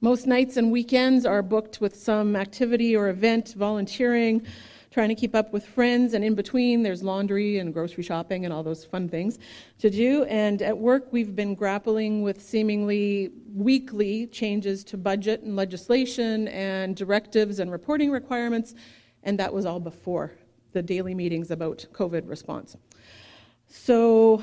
Most 0.00 0.28
nights 0.28 0.56
and 0.56 0.70
weekends 0.70 1.26
are 1.26 1.42
booked 1.42 1.80
with 1.80 1.96
some 1.96 2.36
activity 2.36 2.94
or 2.94 3.08
event, 3.08 3.54
volunteering, 3.56 4.46
trying 4.90 5.08
to 5.10 5.14
keep 5.14 5.34
up 5.34 5.52
with 5.52 5.66
friends, 5.66 6.14
and 6.14 6.24
in 6.24 6.34
between, 6.34 6.82
there's 6.82 7.02
laundry 7.02 7.58
and 7.58 7.74
grocery 7.74 8.02
shopping 8.02 8.44
and 8.44 8.54
all 8.54 8.62
those 8.62 8.84
fun 8.84 9.08
things 9.08 9.38
to 9.78 9.90
do. 9.90 10.24
And 10.24 10.62
at 10.62 10.76
work, 10.76 11.12
we've 11.12 11.36
been 11.36 11.54
grappling 11.54 12.22
with 12.22 12.40
seemingly 12.40 13.30
weekly 13.54 14.26
changes 14.28 14.84
to 14.84 14.96
budget 14.96 15.42
and 15.42 15.56
legislation 15.56 16.48
and 16.48 16.96
directives 16.96 17.58
and 17.58 17.70
reporting 17.70 18.10
requirements, 18.10 18.74
and 19.24 19.38
that 19.38 19.52
was 19.52 19.66
all 19.66 19.80
before 19.80 20.32
the 20.72 20.82
daily 20.82 21.14
meetings 21.14 21.50
about 21.50 21.84
COVID 21.92 22.28
response. 22.28 22.76
So 23.68 24.42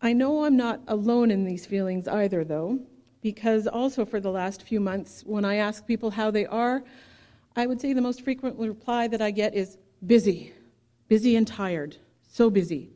I 0.00 0.12
know 0.12 0.44
I'm 0.44 0.56
not 0.56 0.80
alone 0.86 1.30
in 1.30 1.44
these 1.44 1.66
feelings 1.66 2.06
either, 2.06 2.44
though, 2.44 2.78
because 3.20 3.66
also 3.66 4.04
for 4.04 4.20
the 4.20 4.30
last 4.30 4.62
few 4.62 4.78
months, 4.78 5.22
when 5.26 5.44
I 5.44 5.56
ask 5.56 5.86
people 5.86 6.10
how 6.10 6.30
they 6.30 6.46
are, 6.46 6.84
I 7.56 7.66
would 7.66 7.80
say 7.80 7.92
the 7.92 8.00
most 8.00 8.22
frequent 8.22 8.58
reply 8.58 9.06
that 9.08 9.22
I 9.22 9.30
get 9.30 9.54
is 9.54 9.78
busy, 10.04 10.52
busy 11.08 11.36
and 11.36 11.46
tired, 11.46 11.96
so 12.26 12.50
busy. 12.50 12.90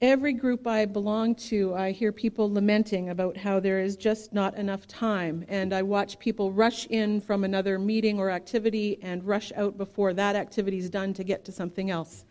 Every 0.00 0.32
group 0.32 0.66
I 0.66 0.84
belong 0.86 1.34
to, 1.36 1.74
I 1.74 1.90
hear 1.90 2.12
people 2.12 2.52
lamenting 2.52 3.10
about 3.10 3.36
how 3.36 3.60
there 3.60 3.80
is 3.80 3.96
just 3.96 4.32
not 4.32 4.54
enough 4.56 4.86
time. 4.86 5.44
And 5.48 5.72
I 5.72 5.82
watch 5.82 6.18
people 6.18 6.52
rush 6.52 6.86
in 6.86 7.20
from 7.20 7.44
another 7.44 7.78
meeting 7.78 8.18
or 8.18 8.30
activity 8.30 8.98
and 9.02 9.24
rush 9.24 9.52
out 9.56 9.78
before 9.78 10.12
that 10.14 10.36
activity 10.36 10.78
is 10.78 10.90
done 10.90 11.14
to 11.14 11.24
get 11.24 11.44
to 11.46 11.52
something 11.52 11.90
else. 11.90 12.24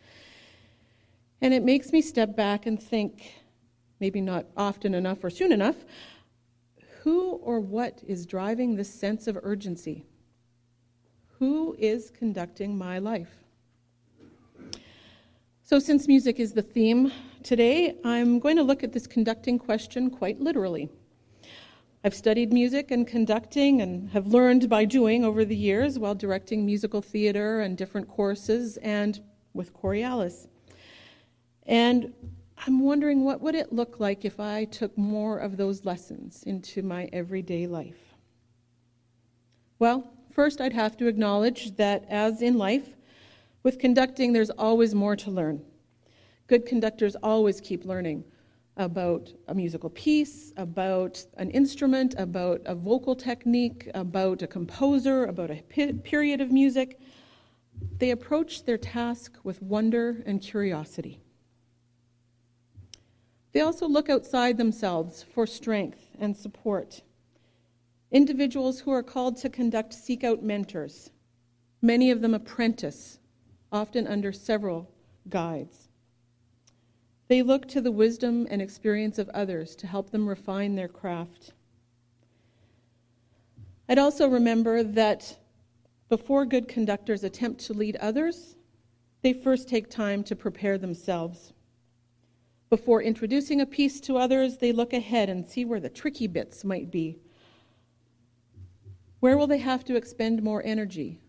And 1.42 1.54
it 1.54 1.64
makes 1.64 1.92
me 1.92 2.02
step 2.02 2.36
back 2.36 2.66
and 2.66 2.82
think, 2.82 3.32
maybe 4.00 4.22
not 4.22 4.46
often 4.56 4.94
enough 4.94 5.24
or 5.24 5.30
soon 5.30 5.52
enough, 5.52 5.86
who 7.02 7.32
or 7.32 7.60
what 7.60 8.02
is 8.08 8.26
driving 8.26 8.76
this 8.76 8.94
sense 8.94 9.28
of 9.28 9.38
urgency? 9.42 10.06
Who 11.40 11.76
is 11.78 12.12
conducting 12.12 12.78
my 12.78 13.00
life? 13.00 13.44
So, 15.64 15.80
since 15.80 16.08
music 16.08 16.40
is 16.40 16.54
the 16.54 16.62
theme 16.62 17.12
today, 17.44 17.96
I'm 18.06 18.40
going 18.40 18.56
to 18.56 18.64
look 18.64 18.84
at 18.84 18.94
this 18.94 19.06
conducting 19.06 19.60
question 19.60 20.10
quite 20.10 20.40
literally. 20.40 20.90
I've 22.06 22.14
studied 22.14 22.54
music 22.54 22.92
and 22.92 23.06
conducting 23.06 23.82
and 23.82 24.10
have 24.12 24.28
learned 24.28 24.70
by 24.70 24.86
doing 24.86 25.26
over 25.26 25.44
the 25.44 25.56
years 25.56 26.00
while 26.00 26.16
directing 26.16 26.66
musical 26.66 27.02
theater 27.02 27.62
and 27.62 27.76
different 27.76 28.08
courses 28.08 28.78
and 28.78 29.20
with 29.54 29.74
Coriolis. 29.74 30.48
And 31.64 32.14
I'm 32.66 32.80
wondering 32.80 33.26
what 33.26 33.42
would 33.42 33.56
it 33.56 33.74
look 33.74 34.00
like 34.00 34.24
if 34.24 34.40
I 34.40 34.66
took 34.66 34.98
more 34.98 35.40
of 35.40 35.58
those 35.58 35.84
lessons 35.84 36.44
into 36.44 36.82
my 36.82 37.10
everyday 37.12 37.68
life? 37.68 38.16
Well, 39.80 40.15
first 40.36 40.60
I'd 40.60 40.74
have 40.74 40.98
to 40.98 41.08
acknowledge 41.08 41.76
that 41.78 42.06
as 42.10 42.42
in 42.42 42.58
life, 42.58 42.90
with 43.64 43.80
conducting, 43.80 44.34
there's 44.34 44.50
always 44.52 44.94
more 44.94 45.16
to 45.16 45.32
learn. 45.32 45.64
Good 46.48 46.66
conductors 46.66 47.16
always 47.24 47.62
keep 47.62 47.86
learning 47.86 48.26
about 48.78 49.32
a 49.48 49.56
musical 49.56 49.90
piece, 49.90 50.52
about 50.58 51.26
an 51.38 51.50
instrument, 51.52 52.14
about 52.18 52.62
a 52.66 52.76
vocal 52.76 53.16
technique, 53.16 53.90
about 53.96 54.42
a 54.42 54.48
composer, 54.48 55.24
about 55.24 55.50
a 55.50 55.64
period 55.64 56.42
of 56.42 56.52
music. 56.52 57.00
They 57.98 58.12
approach 58.12 58.66
their 58.66 58.78
task 58.78 59.38
with 59.46 59.62
wonder 59.62 60.22
and 60.26 60.42
curiosity. 60.42 61.22
They 63.54 63.62
also 63.62 63.88
look 63.88 64.10
outside 64.10 64.58
themselves 64.58 65.24
for 65.24 65.48
strength 65.48 66.10
and 66.20 66.36
support. 66.36 67.02
Individuals 68.12 68.80
who 68.82 68.92
are 68.92 69.04
called 69.04 69.38
to 69.38 69.50
conduct 69.50 69.94
seek 69.94 70.24
out 70.24 70.44
mentors, 70.44 71.10
many 71.82 72.12
of 72.12 72.22
them 72.22 72.34
apprentice 72.34 73.20
often 73.72 74.08
under 74.08 74.32
several 74.32 74.90
guides. 75.30 75.90
They 77.28 77.42
look 77.42 77.68
to 77.70 77.82
the 77.82 77.92
wisdom 77.92 78.48
and 78.50 78.62
experience 78.62 79.18
of 79.18 79.30
others 79.30 79.76
to 79.78 79.88
help 79.88 80.12
them 80.12 80.30
refine 80.30 80.76
their 80.76 80.88
craft. 80.88 81.54
I'd 83.90 84.00
also 84.00 84.28
remember 84.28 84.84
that 84.84 85.38
before 86.08 86.46
good 86.46 86.68
conductors 86.68 87.24
attempt 87.24 87.66
to 87.66 87.74
lead 87.74 87.96
others, 87.98 88.56
they 89.24 89.34
first 89.34 89.68
take 89.68 89.90
time 89.90 90.24
to 90.26 90.36
prepare 90.36 90.78
themselves. 90.78 91.54
Before 92.70 93.02
introducing 93.02 93.62
a 93.62 93.66
piece 93.66 94.00
to 94.02 94.18
others, 94.18 94.58
they 94.58 94.72
look 94.72 94.94
ahead 94.94 95.30
and 95.30 95.48
see 95.48 95.66
where 95.66 95.80
the 95.80 95.90
tricky 95.90 96.28
bits 96.28 96.64
might 96.64 96.92
be. 96.92 97.20
Where 99.20 99.38
will 99.38 99.48
they 99.48 99.58
have 99.58 99.84
to 99.86 99.96
expend 99.96 100.44
more 100.44 100.64
energy? 100.64 101.20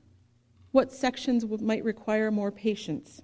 What 0.72 0.92
sections 0.92 1.44
might 1.60 1.84
require 1.84 2.30
more 2.30 2.50
patience? 2.50 3.22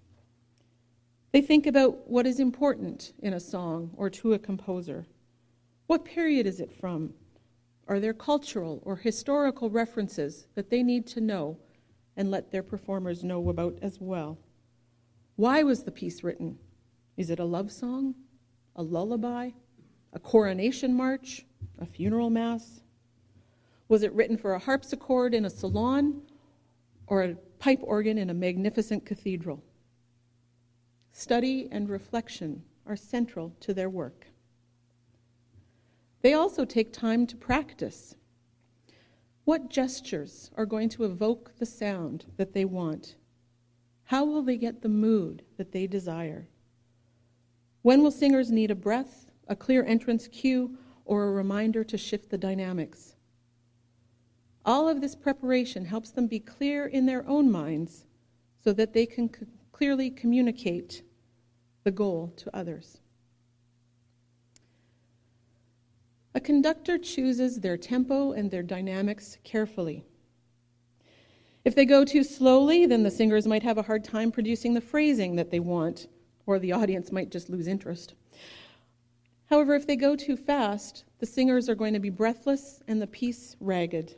They 1.32 1.40
think 1.40 1.66
about 1.66 2.08
what 2.08 2.26
is 2.26 2.40
important 2.40 3.14
in 3.20 3.32
a 3.32 3.40
song 3.40 3.90
or 3.96 4.10
to 4.10 4.34
a 4.34 4.38
composer. 4.38 5.06
What 5.86 6.04
period 6.04 6.46
is 6.46 6.60
it 6.60 6.72
from? 6.72 7.14
Are 7.88 7.98
there 7.98 8.14
cultural 8.14 8.82
or 8.84 8.96
historical 8.96 9.70
references 9.70 10.46
that 10.54 10.70
they 10.70 10.82
need 10.82 11.06
to 11.08 11.20
know 11.20 11.58
and 12.16 12.30
let 12.30 12.50
their 12.50 12.62
performers 12.62 13.24
know 13.24 13.48
about 13.48 13.78
as 13.82 13.98
well? 14.00 14.38
Why 15.36 15.62
was 15.62 15.82
the 15.82 15.90
piece 15.90 16.22
written? 16.22 16.58
Is 17.16 17.30
it 17.30 17.40
a 17.40 17.44
love 17.44 17.72
song? 17.72 18.14
A 18.76 18.82
lullaby? 18.82 19.50
A 20.12 20.18
coronation 20.18 20.94
march? 20.94 21.46
A 21.78 21.86
funeral 21.86 22.30
mass? 22.30 22.81
Was 23.92 24.02
it 24.02 24.14
written 24.14 24.38
for 24.38 24.54
a 24.54 24.58
harpsichord 24.58 25.34
in 25.34 25.44
a 25.44 25.50
salon 25.50 26.22
or 27.08 27.24
a 27.24 27.34
pipe 27.58 27.80
organ 27.82 28.16
in 28.16 28.30
a 28.30 28.34
magnificent 28.34 29.04
cathedral. 29.04 29.62
Study 31.12 31.68
and 31.70 31.90
reflection 31.90 32.62
are 32.86 32.96
central 32.96 33.54
to 33.60 33.74
their 33.74 33.90
work. 33.90 34.28
They 36.22 36.32
also 36.32 36.64
take 36.64 36.90
time 36.90 37.26
to 37.26 37.36
practice. 37.36 38.14
What 39.44 39.68
gestures 39.68 40.50
are 40.56 40.64
going 40.64 40.88
to 40.88 41.04
evoke 41.04 41.52
the 41.58 41.66
sound 41.66 42.24
that 42.38 42.54
they 42.54 42.64
want? 42.64 43.16
How 44.04 44.24
will 44.24 44.42
they 44.42 44.56
get 44.56 44.80
the 44.80 44.88
mood 44.88 45.42
that 45.58 45.72
they 45.72 45.86
desire? 45.86 46.48
When 47.82 48.02
will 48.02 48.10
singers 48.10 48.50
need 48.50 48.70
a 48.70 48.74
breath, 48.74 49.30
a 49.48 49.54
clear 49.54 49.84
entrance 49.84 50.28
cue, 50.28 50.78
or 51.04 51.24
a 51.24 51.32
reminder 51.32 51.84
to 51.84 51.98
shift 51.98 52.30
the 52.30 52.38
dynamics? 52.38 53.11
All 54.64 54.88
of 54.88 55.00
this 55.00 55.14
preparation 55.14 55.84
helps 55.84 56.10
them 56.10 56.26
be 56.26 56.38
clear 56.38 56.86
in 56.86 57.06
their 57.06 57.26
own 57.28 57.50
minds 57.50 58.06
so 58.62 58.72
that 58.72 58.92
they 58.92 59.06
can 59.06 59.32
c- 59.32 59.46
clearly 59.72 60.08
communicate 60.10 61.02
the 61.82 61.90
goal 61.90 62.32
to 62.36 62.56
others. 62.56 63.00
A 66.34 66.40
conductor 66.40 66.96
chooses 66.96 67.60
their 67.60 67.76
tempo 67.76 68.32
and 68.32 68.50
their 68.50 68.62
dynamics 68.62 69.36
carefully. 69.44 70.04
If 71.64 71.74
they 71.74 71.84
go 71.84 72.04
too 72.04 72.24
slowly, 72.24 72.86
then 72.86 73.02
the 73.02 73.10
singers 73.10 73.46
might 73.46 73.62
have 73.62 73.78
a 73.78 73.82
hard 73.82 74.04
time 74.04 74.32
producing 74.32 74.74
the 74.74 74.80
phrasing 74.80 75.36
that 75.36 75.50
they 75.50 75.60
want, 75.60 76.08
or 76.46 76.58
the 76.58 76.72
audience 76.72 77.12
might 77.12 77.30
just 77.30 77.50
lose 77.50 77.66
interest. 77.66 78.14
However, 79.46 79.74
if 79.74 79.86
they 79.86 79.96
go 79.96 80.16
too 80.16 80.36
fast, 80.36 81.04
the 81.18 81.26
singers 81.26 81.68
are 81.68 81.74
going 81.74 81.92
to 81.92 82.00
be 82.00 82.10
breathless 82.10 82.80
and 82.88 83.02
the 83.02 83.06
piece 83.06 83.56
ragged. 83.60 84.16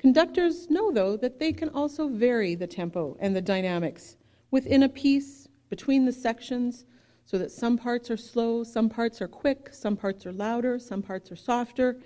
Conductors 0.00 0.70
know, 0.70 0.90
though, 0.90 1.14
that 1.18 1.38
they 1.38 1.52
can 1.52 1.68
also 1.68 2.08
vary 2.08 2.54
the 2.54 2.66
tempo 2.66 3.18
and 3.20 3.36
the 3.36 3.42
dynamics 3.42 4.16
within 4.50 4.82
a 4.82 4.88
piece, 4.88 5.46
between 5.68 6.06
the 6.06 6.12
sections, 6.12 6.86
so 7.26 7.36
that 7.36 7.52
some 7.52 7.76
parts 7.76 8.10
are 8.10 8.16
slow, 8.16 8.64
some 8.64 8.88
parts 8.88 9.20
are 9.20 9.28
quick, 9.28 9.68
some 9.72 9.98
parts 9.98 10.24
are 10.24 10.32
louder, 10.32 10.78
some 10.78 11.02
parts 11.02 11.30
are 11.30 11.36
softer. 11.36 12.00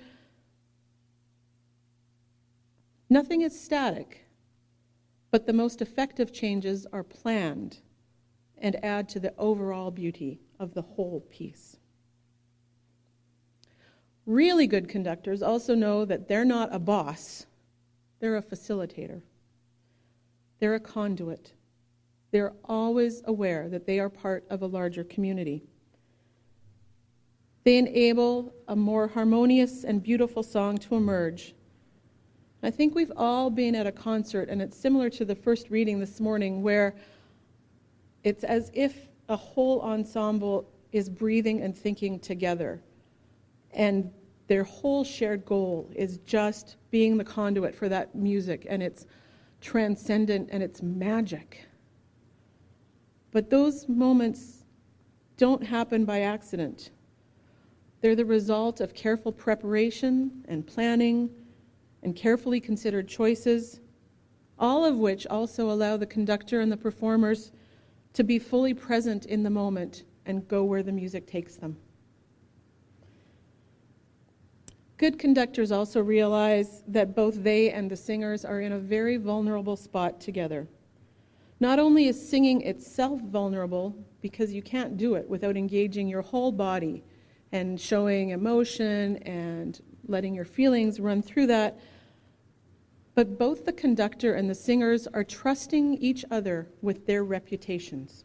Nothing 3.08 3.42
is 3.42 3.58
static, 3.58 4.26
but 5.30 5.46
the 5.46 5.52
most 5.52 5.80
effective 5.80 6.32
changes 6.32 6.88
are 6.92 7.04
planned 7.04 7.78
and 8.58 8.84
add 8.84 9.08
to 9.10 9.20
the 9.20 9.32
overall 9.38 9.92
beauty 9.92 10.40
of 10.58 10.74
the 10.74 10.82
whole 10.82 11.20
piece. 11.30 11.76
Really 14.26 14.66
good 14.66 14.88
conductors 14.88 15.42
also 15.42 15.76
know 15.76 16.04
that 16.04 16.26
they're 16.26 16.44
not 16.44 16.74
a 16.74 16.80
boss, 16.80 17.46
they're 18.24 18.38
a 18.38 18.42
facilitator, 18.42 19.20
they're 20.58 20.76
a 20.76 20.80
conduit. 20.80 21.52
They're 22.30 22.54
always 22.64 23.20
aware 23.26 23.68
that 23.68 23.84
they 23.84 24.00
are 24.00 24.08
part 24.08 24.46
of 24.48 24.62
a 24.62 24.66
larger 24.66 25.04
community. 25.04 25.62
They 27.64 27.76
enable 27.76 28.54
a 28.66 28.74
more 28.74 29.08
harmonious 29.08 29.84
and 29.84 30.02
beautiful 30.02 30.42
song 30.42 30.78
to 30.78 30.94
emerge. 30.94 31.54
I 32.62 32.70
think 32.70 32.94
we've 32.94 33.12
all 33.14 33.50
been 33.50 33.74
at 33.74 33.86
a 33.86 33.92
concert, 33.92 34.48
and 34.48 34.62
it's 34.62 34.78
similar 34.78 35.10
to 35.10 35.26
the 35.26 35.34
first 35.34 35.68
reading 35.68 36.00
this 36.00 36.18
morning, 36.18 36.62
where 36.62 36.96
it's 38.22 38.42
as 38.42 38.70
if 38.72 39.10
a 39.28 39.36
whole 39.36 39.82
ensemble 39.82 40.72
is 40.92 41.10
breathing 41.10 41.60
and 41.60 41.76
thinking 41.76 42.18
together. 42.18 42.80
And 43.74 44.10
their 44.46 44.64
whole 44.64 45.04
shared 45.04 45.44
goal 45.44 45.90
is 45.94 46.18
just 46.18 46.76
being 46.90 47.16
the 47.16 47.24
conduit 47.24 47.74
for 47.74 47.88
that 47.88 48.14
music, 48.14 48.66
and 48.68 48.82
it's 48.82 49.06
transcendent 49.60 50.50
and 50.52 50.62
it's 50.62 50.82
magic. 50.82 51.66
But 53.30 53.50
those 53.50 53.88
moments 53.88 54.64
don't 55.36 55.62
happen 55.62 56.04
by 56.04 56.20
accident. 56.20 56.90
They're 58.00 58.14
the 58.14 58.24
result 58.24 58.80
of 58.80 58.94
careful 58.94 59.32
preparation 59.32 60.44
and 60.46 60.66
planning 60.66 61.30
and 62.02 62.14
carefully 62.14 62.60
considered 62.60 63.08
choices, 63.08 63.80
all 64.58 64.84
of 64.84 64.98
which 64.98 65.26
also 65.26 65.70
allow 65.70 65.96
the 65.96 66.06
conductor 66.06 66.60
and 66.60 66.70
the 66.70 66.76
performers 66.76 67.50
to 68.12 68.22
be 68.22 68.38
fully 68.38 68.74
present 68.74 69.24
in 69.24 69.42
the 69.42 69.50
moment 69.50 70.04
and 70.26 70.46
go 70.46 70.64
where 70.64 70.82
the 70.82 70.92
music 70.92 71.26
takes 71.26 71.56
them. 71.56 71.76
Good 74.96 75.18
conductors 75.18 75.72
also 75.72 76.00
realize 76.00 76.84
that 76.86 77.16
both 77.16 77.42
they 77.42 77.70
and 77.70 77.90
the 77.90 77.96
singers 77.96 78.44
are 78.44 78.60
in 78.60 78.72
a 78.72 78.78
very 78.78 79.16
vulnerable 79.16 79.76
spot 79.76 80.20
together. 80.20 80.68
Not 81.58 81.80
only 81.80 82.06
is 82.06 82.28
singing 82.28 82.62
itself 82.62 83.20
vulnerable, 83.22 83.96
because 84.20 84.52
you 84.52 84.62
can't 84.62 84.96
do 84.96 85.14
it 85.14 85.28
without 85.28 85.56
engaging 85.56 86.08
your 86.08 86.22
whole 86.22 86.52
body 86.52 87.02
and 87.50 87.80
showing 87.80 88.30
emotion 88.30 89.16
and 89.18 89.80
letting 90.06 90.34
your 90.34 90.44
feelings 90.44 91.00
run 91.00 91.22
through 91.22 91.48
that, 91.48 91.78
but 93.14 93.38
both 93.38 93.64
the 93.64 93.72
conductor 93.72 94.34
and 94.34 94.48
the 94.48 94.54
singers 94.54 95.06
are 95.08 95.24
trusting 95.24 95.94
each 95.94 96.24
other 96.30 96.68
with 96.82 97.06
their 97.06 97.24
reputations. 97.24 98.24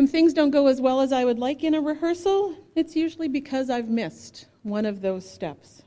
When 0.00 0.06
things 0.06 0.32
don't 0.32 0.50
go 0.50 0.66
as 0.66 0.80
well 0.80 1.02
as 1.02 1.12
I 1.12 1.26
would 1.26 1.38
like 1.38 1.62
in 1.62 1.74
a 1.74 1.80
rehearsal, 1.82 2.56
it's 2.74 2.96
usually 2.96 3.28
because 3.28 3.68
I've 3.68 3.90
missed 3.90 4.46
one 4.62 4.86
of 4.86 5.02
those 5.02 5.28
steps. 5.28 5.82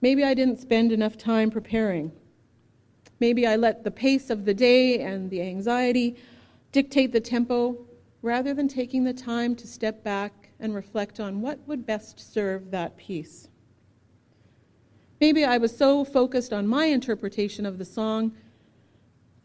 Maybe 0.00 0.24
I 0.24 0.32
didn't 0.32 0.60
spend 0.60 0.90
enough 0.90 1.18
time 1.18 1.50
preparing. 1.50 2.12
Maybe 3.20 3.46
I 3.46 3.56
let 3.56 3.84
the 3.84 3.90
pace 3.90 4.30
of 4.30 4.46
the 4.46 4.54
day 4.54 5.00
and 5.00 5.28
the 5.28 5.42
anxiety 5.42 6.16
dictate 6.72 7.12
the 7.12 7.20
tempo 7.20 7.76
rather 8.22 8.54
than 8.54 8.68
taking 8.68 9.04
the 9.04 9.12
time 9.12 9.54
to 9.56 9.66
step 9.66 10.02
back 10.02 10.48
and 10.58 10.74
reflect 10.74 11.20
on 11.20 11.42
what 11.42 11.58
would 11.66 11.84
best 11.84 12.32
serve 12.32 12.70
that 12.70 12.96
piece. 12.96 13.48
Maybe 15.20 15.44
I 15.44 15.58
was 15.58 15.76
so 15.76 16.06
focused 16.06 16.54
on 16.54 16.66
my 16.66 16.86
interpretation 16.86 17.66
of 17.66 17.76
the 17.76 17.84
song 17.84 18.32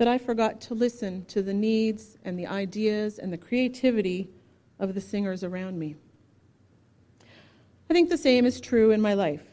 that 0.02 0.08
I 0.08 0.18
forgot 0.18 0.60
to 0.62 0.74
listen 0.74 1.26
to 1.26 1.44
the 1.44 1.54
needs 1.54 2.18
and 2.26 2.40
the 2.40 2.48
ideas 2.48 3.20
and 3.20 3.32
the 3.32 3.38
creativity 3.38 4.32
of 4.80 4.96
the 4.96 5.00
singers 5.00 5.44
around 5.44 5.78
me. 5.78 5.96
I 7.88 7.94
think 7.94 8.10
the 8.10 8.18
same 8.18 8.48
is 8.48 8.60
true 8.60 8.90
in 8.90 9.00
my 9.00 9.14
life. 9.14 9.46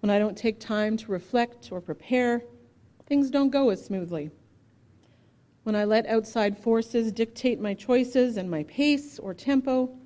When 0.00 0.10
I 0.10 0.18
don't 0.18 0.36
take 0.36 0.60
time 0.60 0.98
to 0.98 1.10
reflect 1.10 1.72
or 1.72 1.80
prepare, 1.80 2.42
things 3.06 3.30
don't 3.30 3.48
go 3.48 3.70
as 3.70 3.82
smoothly. 3.82 4.30
When 5.62 5.74
I 5.74 5.84
let 5.84 6.04
outside 6.08 6.58
forces 6.58 7.10
dictate 7.10 7.58
my 7.58 7.72
choices 7.72 8.36
and 8.36 8.50
my 8.50 8.64
pace 8.64 9.18
or 9.18 9.32
tempo, 9.32 9.96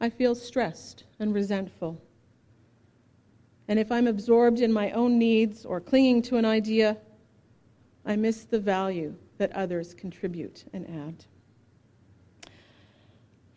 I 0.00 0.10
feel 0.10 0.34
stressed 0.34 1.04
and 1.20 1.32
resentful. 1.32 2.02
And 3.68 3.78
if 3.78 3.92
I'm 3.92 4.08
absorbed 4.08 4.60
in 4.60 4.72
my 4.72 4.90
own 4.90 5.20
needs 5.20 5.64
or 5.64 5.80
clinging 5.80 6.20
to 6.22 6.36
an 6.36 6.44
idea, 6.44 6.96
I 8.08 8.16
miss 8.16 8.44
the 8.44 8.58
value 8.58 9.14
that 9.36 9.52
others 9.52 9.92
contribute 9.92 10.64
and 10.72 10.86
add. 10.88 11.26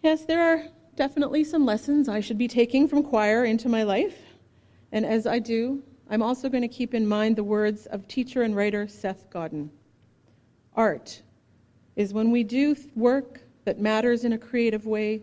Yes, 0.04 0.26
there 0.26 0.42
are 0.42 0.66
definitely 0.98 1.46
some 1.46 1.66
lessons 1.66 2.10
I 2.10 2.20
should 2.20 2.38
be 2.38 2.50
taking 2.50 2.86
from 2.86 3.02
choir 3.02 3.46
into 3.46 3.70
my 3.70 3.84
life. 3.84 4.20
And 4.92 5.06
as 5.06 5.26
I 5.26 5.40
do, 5.40 5.82
I'm 6.10 6.22
also 6.22 6.50
going 6.50 6.64
to 6.64 6.68
keep 6.68 6.94
in 6.94 7.08
mind 7.08 7.38
the 7.38 7.46
words 7.46 7.86
of 7.86 8.10
teacher 8.10 8.42
and 8.42 8.54
writer 8.54 8.90
Seth 8.90 9.30
Godin. 9.30 9.72
Art 10.76 11.22
is 11.96 12.14
when 12.14 12.30
we 12.30 12.44
do 12.44 12.76
work 12.94 13.40
that 13.64 13.80
matters 13.80 14.26
in 14.26 14.34
a 14.34 14.38
creative 14.38 14.86
way, 14.86 15.22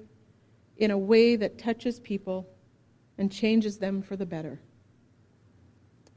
in 0.78 0.90
a 0.90 0.98
way 0.98 1.36
that 1.36 1.58
touches 1.58 2.00
people 2.00 2.48
and 3.18 3.30
changes 3.30 3.76
them 3.76 4.00
for 4.00 4.16
the 4.16 4.24
better. 4.24 4.58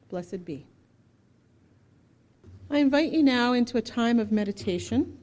Blessed 0.08 0.46
be. 0.46 0.71
I 2.74 2.78
invite 2.78 3.12
you 3.12 3.22
now 3.22 3.52
into 3.52 3.78
a 3.78 3.82
time 3.82 4.18
of 4.18 4.32
meditation. 4.32 5.18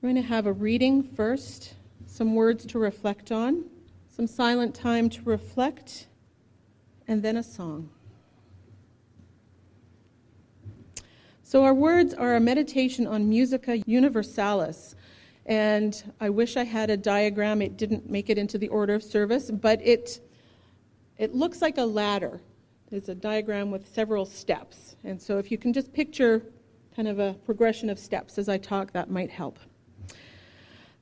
We're 0.00 0.10
going 0.10 0.22
to 0.22 0.28
have 0.28 0.46
a 0.46 0.52
reading 0.52 1.02
first, 1.02 1.74
some 2.06 2.36
words 2.36 2.64
to 2.66 2.78
reflect 2.78 3.32
on, 3.32 3.64
some 4.08 4.28
silent 4.28 4.76
time 4.76 5.10
to 5.10 5.22
reflect, 5.24 6.06
and 7.08 7.20
then 7.20 7.36
a 7.36 7.42
song. 7.42 7.90
So, 11.42 11.64
our 11.64 11.74
words 11.74 12.14
are 12.14 12.36
a 12.36 12.40
meditation 12.40 13.04
on 13.08 13.28
Musica 13.28 13.78
Universalis. 13.78 14.94
And 15.46 16.00
I 16.20 16.30
wish 16.30 16.56
I 16.56 16.62
had 16.62 16.90
a 16.90 16.96
diagram. 16.96 17.60
It 17.60 17.76
didn't 17.76 18.08
make 18.08 18.30
it 18.30 18.38
into 18.38 18.56
the 18.56 18.68
order 18.68 18.94
of 18.94 19.02
service, 19.02 19.50
but 19.50 19.84
it, 19.84 20.20
it 21.18 21.34
looks 21.34 21.60
like 21.60 21.76
a 21.78 21.84
ladder 21.84 22.40
is 22.92 23.08
a 23.08 23.14
diagram 23.14 23.70
with 23.70 23.88
several 23.88 24.26
steps. 24.26 24.96
And 25.04 25.20
so 25.20 25.38
if 25.38 25.50
you 25.50 25.58
can 25.58 25.72
just 25.72 25.92
picture 25.92 26.42
kind 26.94 27.08
of 27.08 27.18
a 27.18 27.34
progression 27.44 27.88
of 27.88 27.98
steps 27.98 28.38
as 28.38 28.48
I 28.48 28.58
talk, 28.58 28.92
that 28.92 29.10
might 29.10 29.30
help. 29.30 29.58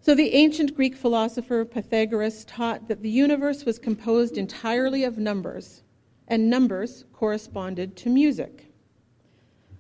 So 0.01 0.15
the 0.15 0.33
ancient 0.35 0.75
Greek 0.75 0.97
philosopher 0.97 1.65
Pythagoras 1.65 2.45
taught 2.45 2.89
that 2.89 3.03
the 3.03 3.11
universe 3.11 3.65
was 3.65 3.79
composed 3.79 4.39
entirely 4.39 5.05
of 5.05 5.19
numbers, 5.19 5.83
and 6.29 6.49
numbers 6.49 7.05
corresponded 7.13 7.97
to 7.97 8.09
music. 8.09 8.73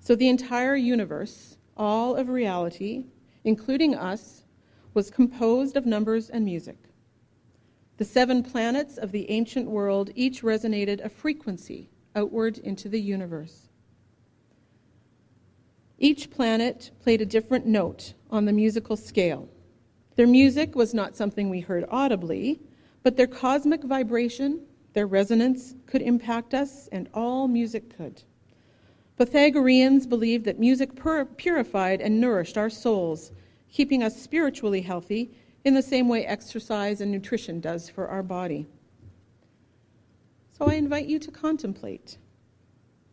So 0.01 0.15
the 0.15 0.29
entire 0.29 0.77
universe, 0.77 1.57
all 1.77 2.17
of 2.17 2.29
reality, 2.29 3.05
including 3.45 3.95
us, 3.95 4.45
was 4.93 5.11
composed 5.11 5.77
of 5.77 5.87
numbers 5.87 6.29
and 6.29 6.45
music. 6.45 6.77
The 7.97 8.05
seven 8.05 8.43
planets 8.43 8.99
of 8.99 9.13
the 9.13 9.31
ancient 9.31 9.71
world 9.71 10.11
each 10.15 10.43
resonated 10.43 11.05
a 11.05 11.09
frequency 11.09 11.89
outward 12.21 12.59
into 12.59 12.89
the 12.89 13.01
universe. 13.01 13.69
Each 15.99 16.31
planet 16.31 16.91
played 17.03 17.23
a 17.23 17.27
different 17.27 17.67
note 17.67 18.13
on 18.31 18.45
the 18.45 18.53
musical 18.53 18.97
scale. 18.97 19.49
Their 20.17 20.27
music 20.27 20.75
was 20.75 20.93
not 20.93 21.17
something 21.17 21.49
we 21.49 21.61
heard 21.61 21.87
audibly, 21.91 22.61
but 23.03 23.17
their 23.17 23.27
cosmic 23.27 23.83
vibration, 23.83 24.61
their 24.93 25.07
resonance, 25.07 25.75
could 25.87 26.03
impact 26.03 26.53
us, 26.53 26.89
and 26.93 27.09
all 27.15 27.49
music 27.49 27.97
could. 27.97 28.23
Pythagoreans 29.17 30.07
believed 30.07 30.45
that 30.45 30.59
music 30.59 30.95
pur- 30.95 31.25
purified 31.25 32.03
and 32.03 32.21
nourished 32.21 32.59
our 32.59 32.71
souls, 32.71 33.33
keeping 33.73 34.03
us 34.03 34.21
spiritually 34.21 34.83
healthy 34.83 35.31
in 35.65 35.73
the 35.73 35.83
same 35.83 36.09
way 36.09 36.27
exercise 36.27 37.01
and 37.01 37.11
nutrition 37.11 37.61
does 37.61 37.89
for 37.89 38.09
our 38.09 38.23
body. 38.23 38.67
So 40.61 40.69
I 40.69 40.75
invite 40.75 41.07
you 41.07 41.19
to 41.21 41.31
contemplate 41.31 42.19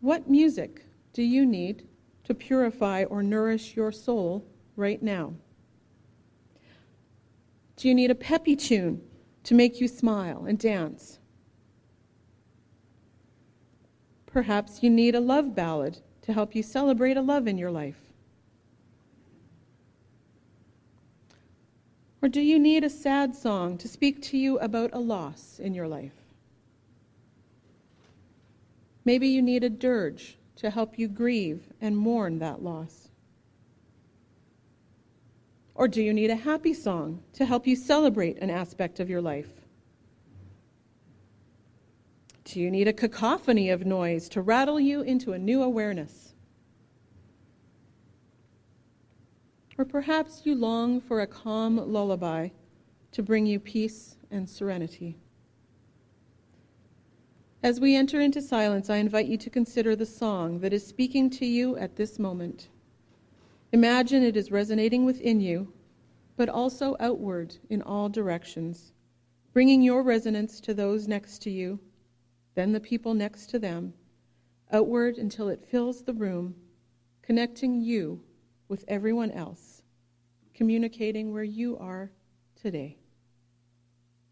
what 0.02 0.30
music 0.30 0.84
do 1.14 1.24
you 1.24 1.46
need 1.46 1.88
to 2.26 2.34
purify 2.34 3.06
or 3.06 3.24
nourish 3.24 3.74
your 3.74 3.94
soul 3.94 4.46
right 4.76 5.02
now? 5.02 5.34
Do 7.78 7.88
you 7.88 7.96
need 7.96 8.12
a 8.12 8.16
peppy 8.16 8.58
tune 8.58 9.02
to 9.46 9.56
make 9.56 9.80
you 9.80 9.88
smile 9.88 10.44
and 10.46 10.60
dance? 10.60 11.20
Perhaps 14.26 14.84
you 14.84 14.90
need 14.90 15.16
a 15.16 15.22
love 15.22 15.56
ballad 15.56 16.00
to 16.24 16.34
help 16.34 16.54
you 16.54 16.62
celebrate 16.62 17.16
a 17.16 17.22
love 17.22 17.48
in 17.48 17.58
your 17.58 17.72
life. 17.72 18.12
Or 22.22 22.28
do 22.28 22.42
you 22.42 22.60
need 22.60 22.84
a 22.84 22.90
sad 22.90 23.34
song 23.34 23.78
to 23.78 23.88
speak 23.88 24.22
to 24.24 24.38
you 24.38 24.60
about 24.60 24.90
a 24.92 25.00
loss 25.00 25.62
in 25.64 25.74
your 25.74 25.88
life? 25.88 26.16
Maybe 29.08 29.30
you 29.30 29.41
need 29.41 29.63
a 29.63 29.70
dirge 29.70 30.38
to 30.58 30.70
help 30.70 31.00
you 31.00 31.08
grieve 31.08 31.72
and 31.80 31.98
mourn 31.98 32.39
that 32.39 32.62
loss. 32.62 33.08
Or 35.76 35.88
do 35.88 36.04
you 36.04 36.13
need 36.13 36.30
a 36.30 36.36
happy 36.36 36.74
song 36.74 37.24
to 37.32 37.46
help 37.46 37.65
you 37.65 37.78
celebrate 37.78 38.38
an 38.39 38.50
aspect 38.50 39.00
of 39.00 39.10
your 39.10 39.22
life? 39.22 39.48
Do 42.43 42.60
you 42.60 42.70
need 42.70 42.89
a 42.89 42.91
cacophony 42.91 43.70
of 43.70 43.86
noise 43.86 44.28
to 44.28 44.41
rattle 44.41 44.78
you 44.78 45.04
into 45.04 45.32
a 45.32 45.39
new 45.39 45.63
awareness? 45.63 46.34
Or 49.78 49.86
perhaps 49.86 50.41
you 50.43 50.54
long 50.54 51.00
for 51.00 51.22
a 51.22 51.28
calm 51.28 51.78
lullaby 51.78 52.50
to 53.14 53.24
bring 53.24 53.45
you 53.45 53.62
peace 53.62 54.18
and 54.32 54.49
serenity. 54.49 55.18
As 57.68 57.82
we 57.82 57.97
enter 57.97 58.22
into 58.22 58.41
silence, 58.41 58.89
I 58.89 58.95
invite 58.95 59.26
you 59.26 59.36
to 59.39 59.49
consider 59.49 59.93
the 59.93 60.05
song 60.05 60.61
that 60.61 60.72
is 60.72 60.88
speaking 60.88 61.30
to 61.32 61.45
you 61.45 61.76
at 61.76 61.97
this 61.97 62.18
moment. 62.18 62.70
Imagine 63.74 64.24
it 64.24 64.38
is 64.38 64.53
resonating 64.53 65.03
within 65.03 65.41
you, 65.41 65.74
but 66.38 66.47
also 66.47 66.95
outward 67.01 67.57
in 67.70 67.82
all 67.82 68.07
directions, 68.07 68.93
bringing 69.51 69.82
your 69.82 70.01
resonance 70.01 70.61
to 70.61 70.74
those 70.74 71.09
next 71.09 71.41
to 71.41 71.49
you, 71.49 71.78
then 72.55 72.72
the 72.72 72.80
people 72.80 73.13
next 73.13 73.47
to 73.47 73.59
them, 73.59 73.93
outward 74.72 75.18
until 75.18 75.49
it 75.49 75.68
fills 75.70 76.01
the 76.01 76.13
room, 76.13 76.55
connecting 77.22 77.82
you 77.82 78.24
with 78.70 78.86
everyone 78.88 79.32
else, 79.32 79.82
communicating 80.53 81.34
where 81.34 81.43
you 81.43 81.78
are 81.80 82.11
today. 82.55 82.95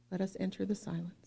Let 0.09 0.21
us 0.21 0.38
enter 0.39 0.63
the 0.63 0.73
silence. 0.73 1.24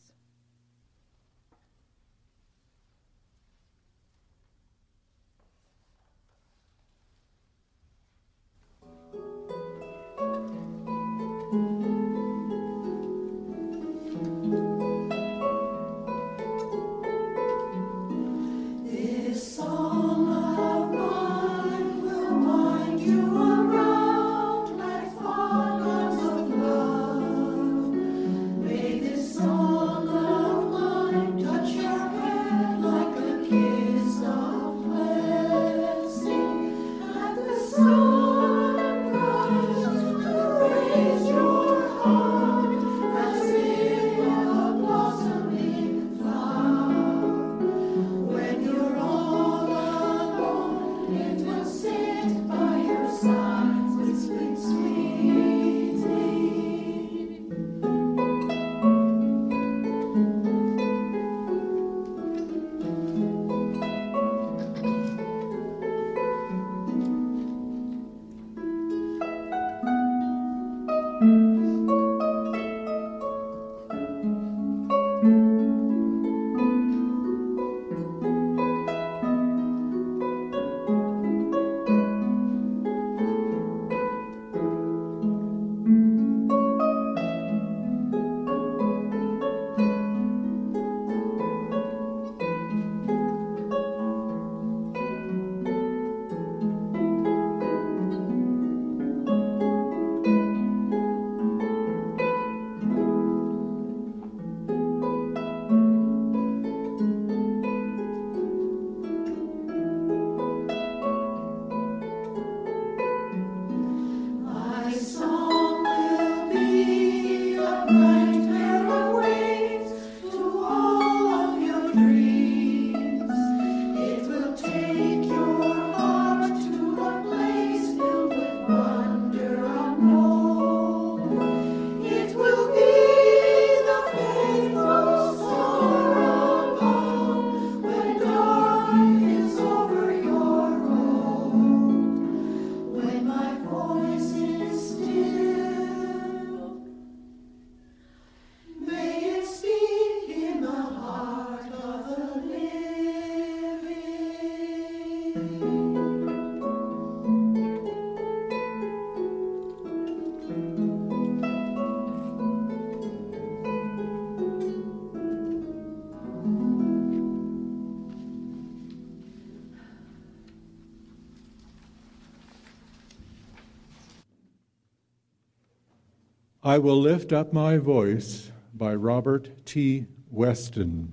I 176.79 176.81
Will 176.81 177.01
Lift 177.01 177.33
Up 177.33 177.53
My 177.53 177.77
Voice 177.77 178.53
by 178.73 178.95
Robert 178.95 179.67
T. 179.67 180.07
Weston. 180.31 181.13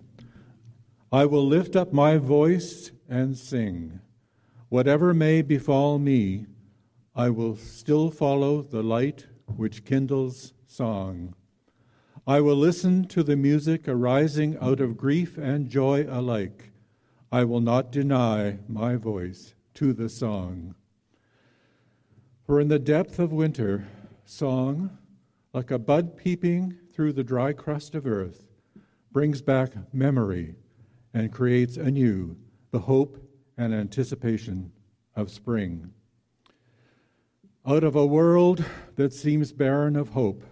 I 1.11 1.26
will 1.26 1.43
lift 1.43 1.76
up 1.76 1.91
my 1.91 2.18
voice 2.18 2.91
and 3.09 3.36
sing. 3.36 3.99
Whatever 4.70 5.11
may 5.11 5.41
befall 5.41 5.97
me, 5.97 6.45
I 7.16 7.32
will 7.32 7.55
still 7.55 8.11
follow 8.11 8.61
the 8.61 8.84
light 8.84 9.26
which 9.47 9.86
kindles 9.86 10.53
song. 10.68 11.34
I 12.28 12.41
will 12.41 12.57
listen 12.57 13.07
to 13.07 13.24
the 13.24 13.36
music 13.36 13.88
arising 13.88 14.59
out 14.61 14.80
of 14.80 14.97
grief 14.97 15.36
and 15.36 15.68
joy 15.68 16.05
alike. 16.07 16.74
I 17.32 17.43
will 17.43 17.59
not 17.59 17.91
deny 17.91 18.59
my 18.68 18.97
voice 18.97 19.55
to 19.74 19.93
the 19.93 20.09
song. 20.09 20.76
For 22.45 22.61
in 22.61 22.68
the 22.68 22.78
depth 22.78 23.18
of 23.18 23.34
winter, 23.34 23.88
song, 24.26 24.99
like 25.55 25.71
a 25.71 25.79
bud 25.79 26.17
peeping 26.17 26.77
through 26.91 27.13
the 27.13 27.23
dry 27.23 27.53
crust 27.53 27.95
of 27.95 28.05
earth, 28.05 28.43
brings 29.13 29.41
back 29.41 29.71
memory 29.93 30.53
and 31.13 31.31
creates 31.31 31.77
anew 31.77 32.35
the 32.71 32.79
hope 32.79 33.17
and 33.57 33.73
anticipation 33.73 34.69
of 35.15 35.31
spring. 35.31 35.89
Out 37.65 37.85
of 37.85 37.95
a 37.95 38.05
world 38.05 38.65
that 38.97 39.13
seems 39.13 39.53
barren 39.53 39.95
of 39.95 40.09
hope, 40.09 40.43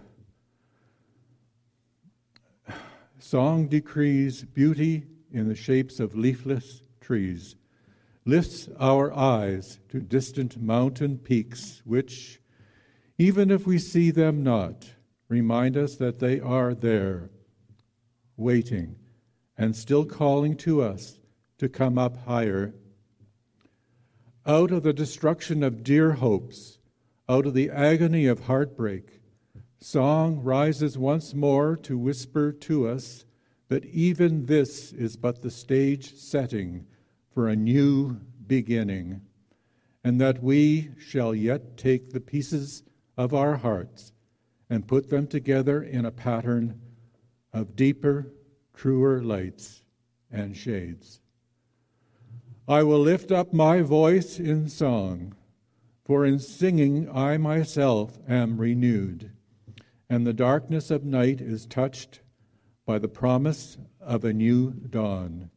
song 3.18 3.68
decrees 3.68 4.42
beauty 4.42 5.04
in 5.30 5.48
the 5.48 5.54
shapes 5.54 6.00
of 6.00 6.16
leafless 6.16 6.80
trees, 7.02 7.56
lifts 8.24 8.70
our 8.80 9.12
eyes 9.12 9.80
to 9.90 10.00
distant 10.00 10.56
mountain 10.56 11.18
peaks, 11.18 11.82
which, 11.84 12.40
even 13.18 13.50
if 13.50 13.66
we 13.66 13.78
see 13.78 14.10
them 14.10 14.42
not, 14.42 14.90
remind 15.28 15.76
us 15.76 15.96
that 15.96 16.18
they 16.18 16.40
are 16.40 16.74
there, 16.74 17.30
waiting, 18.36 18.96
and 19.56 19.76
still 19.76 20.04
calling 20.04 20.56
to 20.56 20.82
us 20.82 21.20
to 21.58 21.68
come 21.68 21.96
up 21.96 22.16
higher. 22.26 22.74
Out 24.46 24.72
of 24.72 24.82
the 24.82 24.92
destruction 24.92 25.62
of 25.62 25.84
dear 25.84 26.12
hopes, 26.12 26.78
out 27.28 27.46
of 27.46 27.54
the 27.54 27.70
agony 27.70 28.26
of 28.26 28.46
heartbreak, 28.46 29.20
song 29.80 30.40
rises 30.42 30.98
once 30.98 31.34
more 31.34 31.76
to 31.76 31.96
whisper 31.96 32.50
to 32.52 32.88
us 32.88 33.24
that 33.68 33.84
even 33.86 34.46
this 34.46 34.92
is 34.92 35.16
but 35.16 35.40
the 35.40 35.50
stage 35.50 36.14
setting 36.16 36.86
for 37.32 37.48
a 37.48 37.56
new 37.56 38.20
beginning, 38.46 39.20
and 40.02 40.20
that 40.20 40.42
we 40.42 40.90
shall 40.98 41.34
yet 41.34 41.76
take 41.76 42.10
the 42.10 42.20
pieces 42.20 42.82
of 43.16 43.34
our 43.34 43.56
hearts 43.56 44.12
and 44.70 44.88
put 44.88 45.10
them 45.10 45.26
together 45.26 45.82
in 45.82 46.04
a 46.04 46.10
pattern 46.10 46.80
of 47.52 47.76
deeper, 47.76 48.32
truer 48.74 49.22
lights 49.22 49.82
and 50.30 50.56
shades. 50.56 51.20
I 52.66 52.82
will 52.82 52.98
lift 52.98 53.30
up 53.30 53.52
my 53.52 53.82
voice 53.82 54.38
in 54.38 54.68
song, 54.68 55.34
for 56.04 56.24
in 56.24 56.38
singing 56.38 57.08
I 57.10 57.36
myself 57.36 58.18
am 58.28 58.58
renewed, 58.58 59.30
and 60.08 60.26
the 60.26 60.32
darkness 60.32 60.90
of 60.90 61.04
night 61.04 61.40
is 61.40 61.66
touched 61.66 62.20
by 62.86 62.98
the 62.98 63.08
promise 63.08 63.78
of 64.00 64.24
a 64.24 64.32
new 64.32 64.70
dawn. 64.70 65.50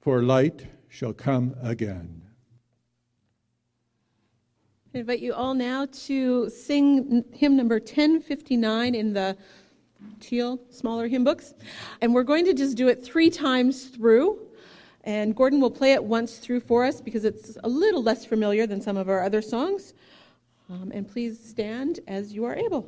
For 0.00 0.22
light 0.22 0.66
shall 0.88 1.12
come 1.12 1.54
again. 1.62 2.29
I 4.92 4.98
invite 4.98 5.20
you 5.20 5.34
all 5.34 5.54
now 5.54 5.86
to 6.06 6.50
sing 6.50 7.24
hymn 7.32 7.56
number 7.56 7.76
1059 7.76 8.96
in 8.96 9.12
the 9.12 9.36
teal, 10.18 10.58
smaller 10.70 11.06
hymn 11.06 11.22
books. 11.22 11.54
And 12.00 12.12
we're 12.12 12.24
going 12.24 12.44
to 12.46 12.52
just 12.52 12.76
do 12.76 12.88
it 12.88 13.04
three 13.04 13.30
times 13.30 13.84
through. 13.84 14.40
And 15.04 15.36
Gordon 15.36 15.60
will 15.60 15.70
play 15.70 15.92
it 15.92 16.02
once 16.02 16.38
through 16.38 16.60
for 16.60 16.84
us 16.84 17.00
because 17.00 17.24
it's 17.24 17.56
a 17.62 17.68
little 17.68 18.02
less 18.02 18.24
familiar 18.24 18.66
than 18.66 18.80
some 18.80 18.96
of 18.96 19.08
our 19.08 19.22
other 19.22 19.40
songs. 19.40 19.94
Um, 20.68 20.90
and 20.92 21.08
please 21.08 21.38
stand 21.38 22.00
as 22.08 22.32
you 22.32 22.44
are 22.44 22.56
able. 22.56 22.84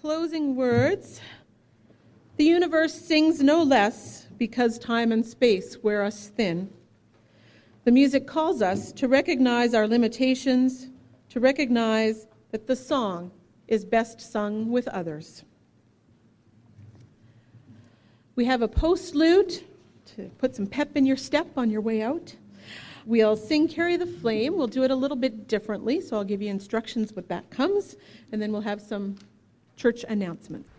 Closing 0.00 0.56
words. 0.56 1.20
The 2.38 2.44
universe 2.44 2.94
sings 2.94 3.42
no 3.42 3.62
less 3.62 4.28
because 4.38 4.78
time 4.78 5.12
and 5.12 5.26
space 5.26 5.76
wear 5.82 6.02
us 6.02 6.28
thin. 6.28 6.70
The 7.84 7.90
music 7.90 8.26
calls 8.26 8.62
us 8.62 8.92
to 8.92 9.08
recognize 9.08 9.74
our 9.74 9.86
limitations, 9.86 10.88
to 11.28 11.38
recognize 11.38 12.26
that 12.50 12.66
the 12.66 12.76
song 12.76 13.30
is 13.68 13.84
best 13.84 14.22
sung 14.22 14.70
with 14.70 14.88
others. 14.88 15.44
We 18.36 18.46
have 18.46 18.62
a 18.62 18.68
postlude 18.68 19.62
to 20.16 20.30
put 20.38 20.56
some 20.56 20.66
pep 20.66 20.96
in 20.96 21.04
your 21.04 21.18
step 21.18 21.46
on 21.58 21.70
your 21.70 21.82
way 21.82 22.00
out. 22.00 22.34
We'll 23.04 23.36
sing 23.36 23.68
Carry 23.68 23.98
the 23.98 24.06
Flame. 24.06 24.56
We'll 24.56 24.66
do 24.66 24.82
it 24.82 24.90
a 24.90 24.96
little 24.96 25.16
bit 25.16 25.46
differently, 25.46 26.00
so 26.00 26.16
I'll 26.16 26.24
give 26.24 26.40
you 26.40 26.48
instructions 26.48 27.12
when 27.12 27.26
that 27.28 27.50
comes, 27.50 27.96
and 28.32 28.40
then 28.40 28.50
we'll 28.50 28.62
have 28.62 28.80
some 28.80 29.16
church 29.80 30.04
announcements. 30.10 30.69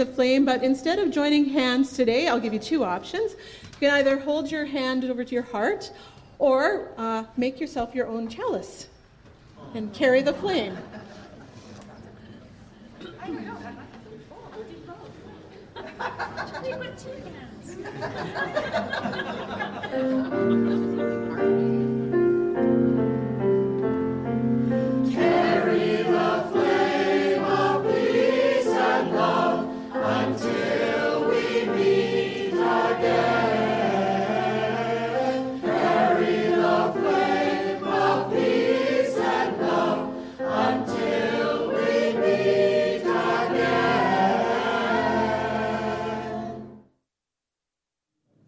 And 0.00 0.08
the 0.08 0.14
Flame, 0.14 0.44
but 0.44 0.62
instead 0.62 0.98
of 0.98 1.10
joining 1.10 1.46
hands 1.46 1.92
today, 1.94 2.28
I'll 2.28 2.40
give 2.40 2.52
you 2.52 2.58
two 2.58 2.84
options. 2.84 3.32
You 3.32 3.88
can 3.88 3.94
either 3.94 4.18
hold 4.18 4.50
your 4.50 4.66
hand 4.66 5.04
over 5.04 5.24
to 5.24 5.34
your 5.34 5.42
heart 5.42 5.90
or 6.38 6.92
uh, 6.98 7.24
make 7.36 7.58
yourself 7.58 7.94
your 7.94 8.06
own 8.06 8.28
chalice 8.28 8.88
and 9.74 9.92
carry 9.94 10.22
the 10.22 10.34
flame. 10.34 10.76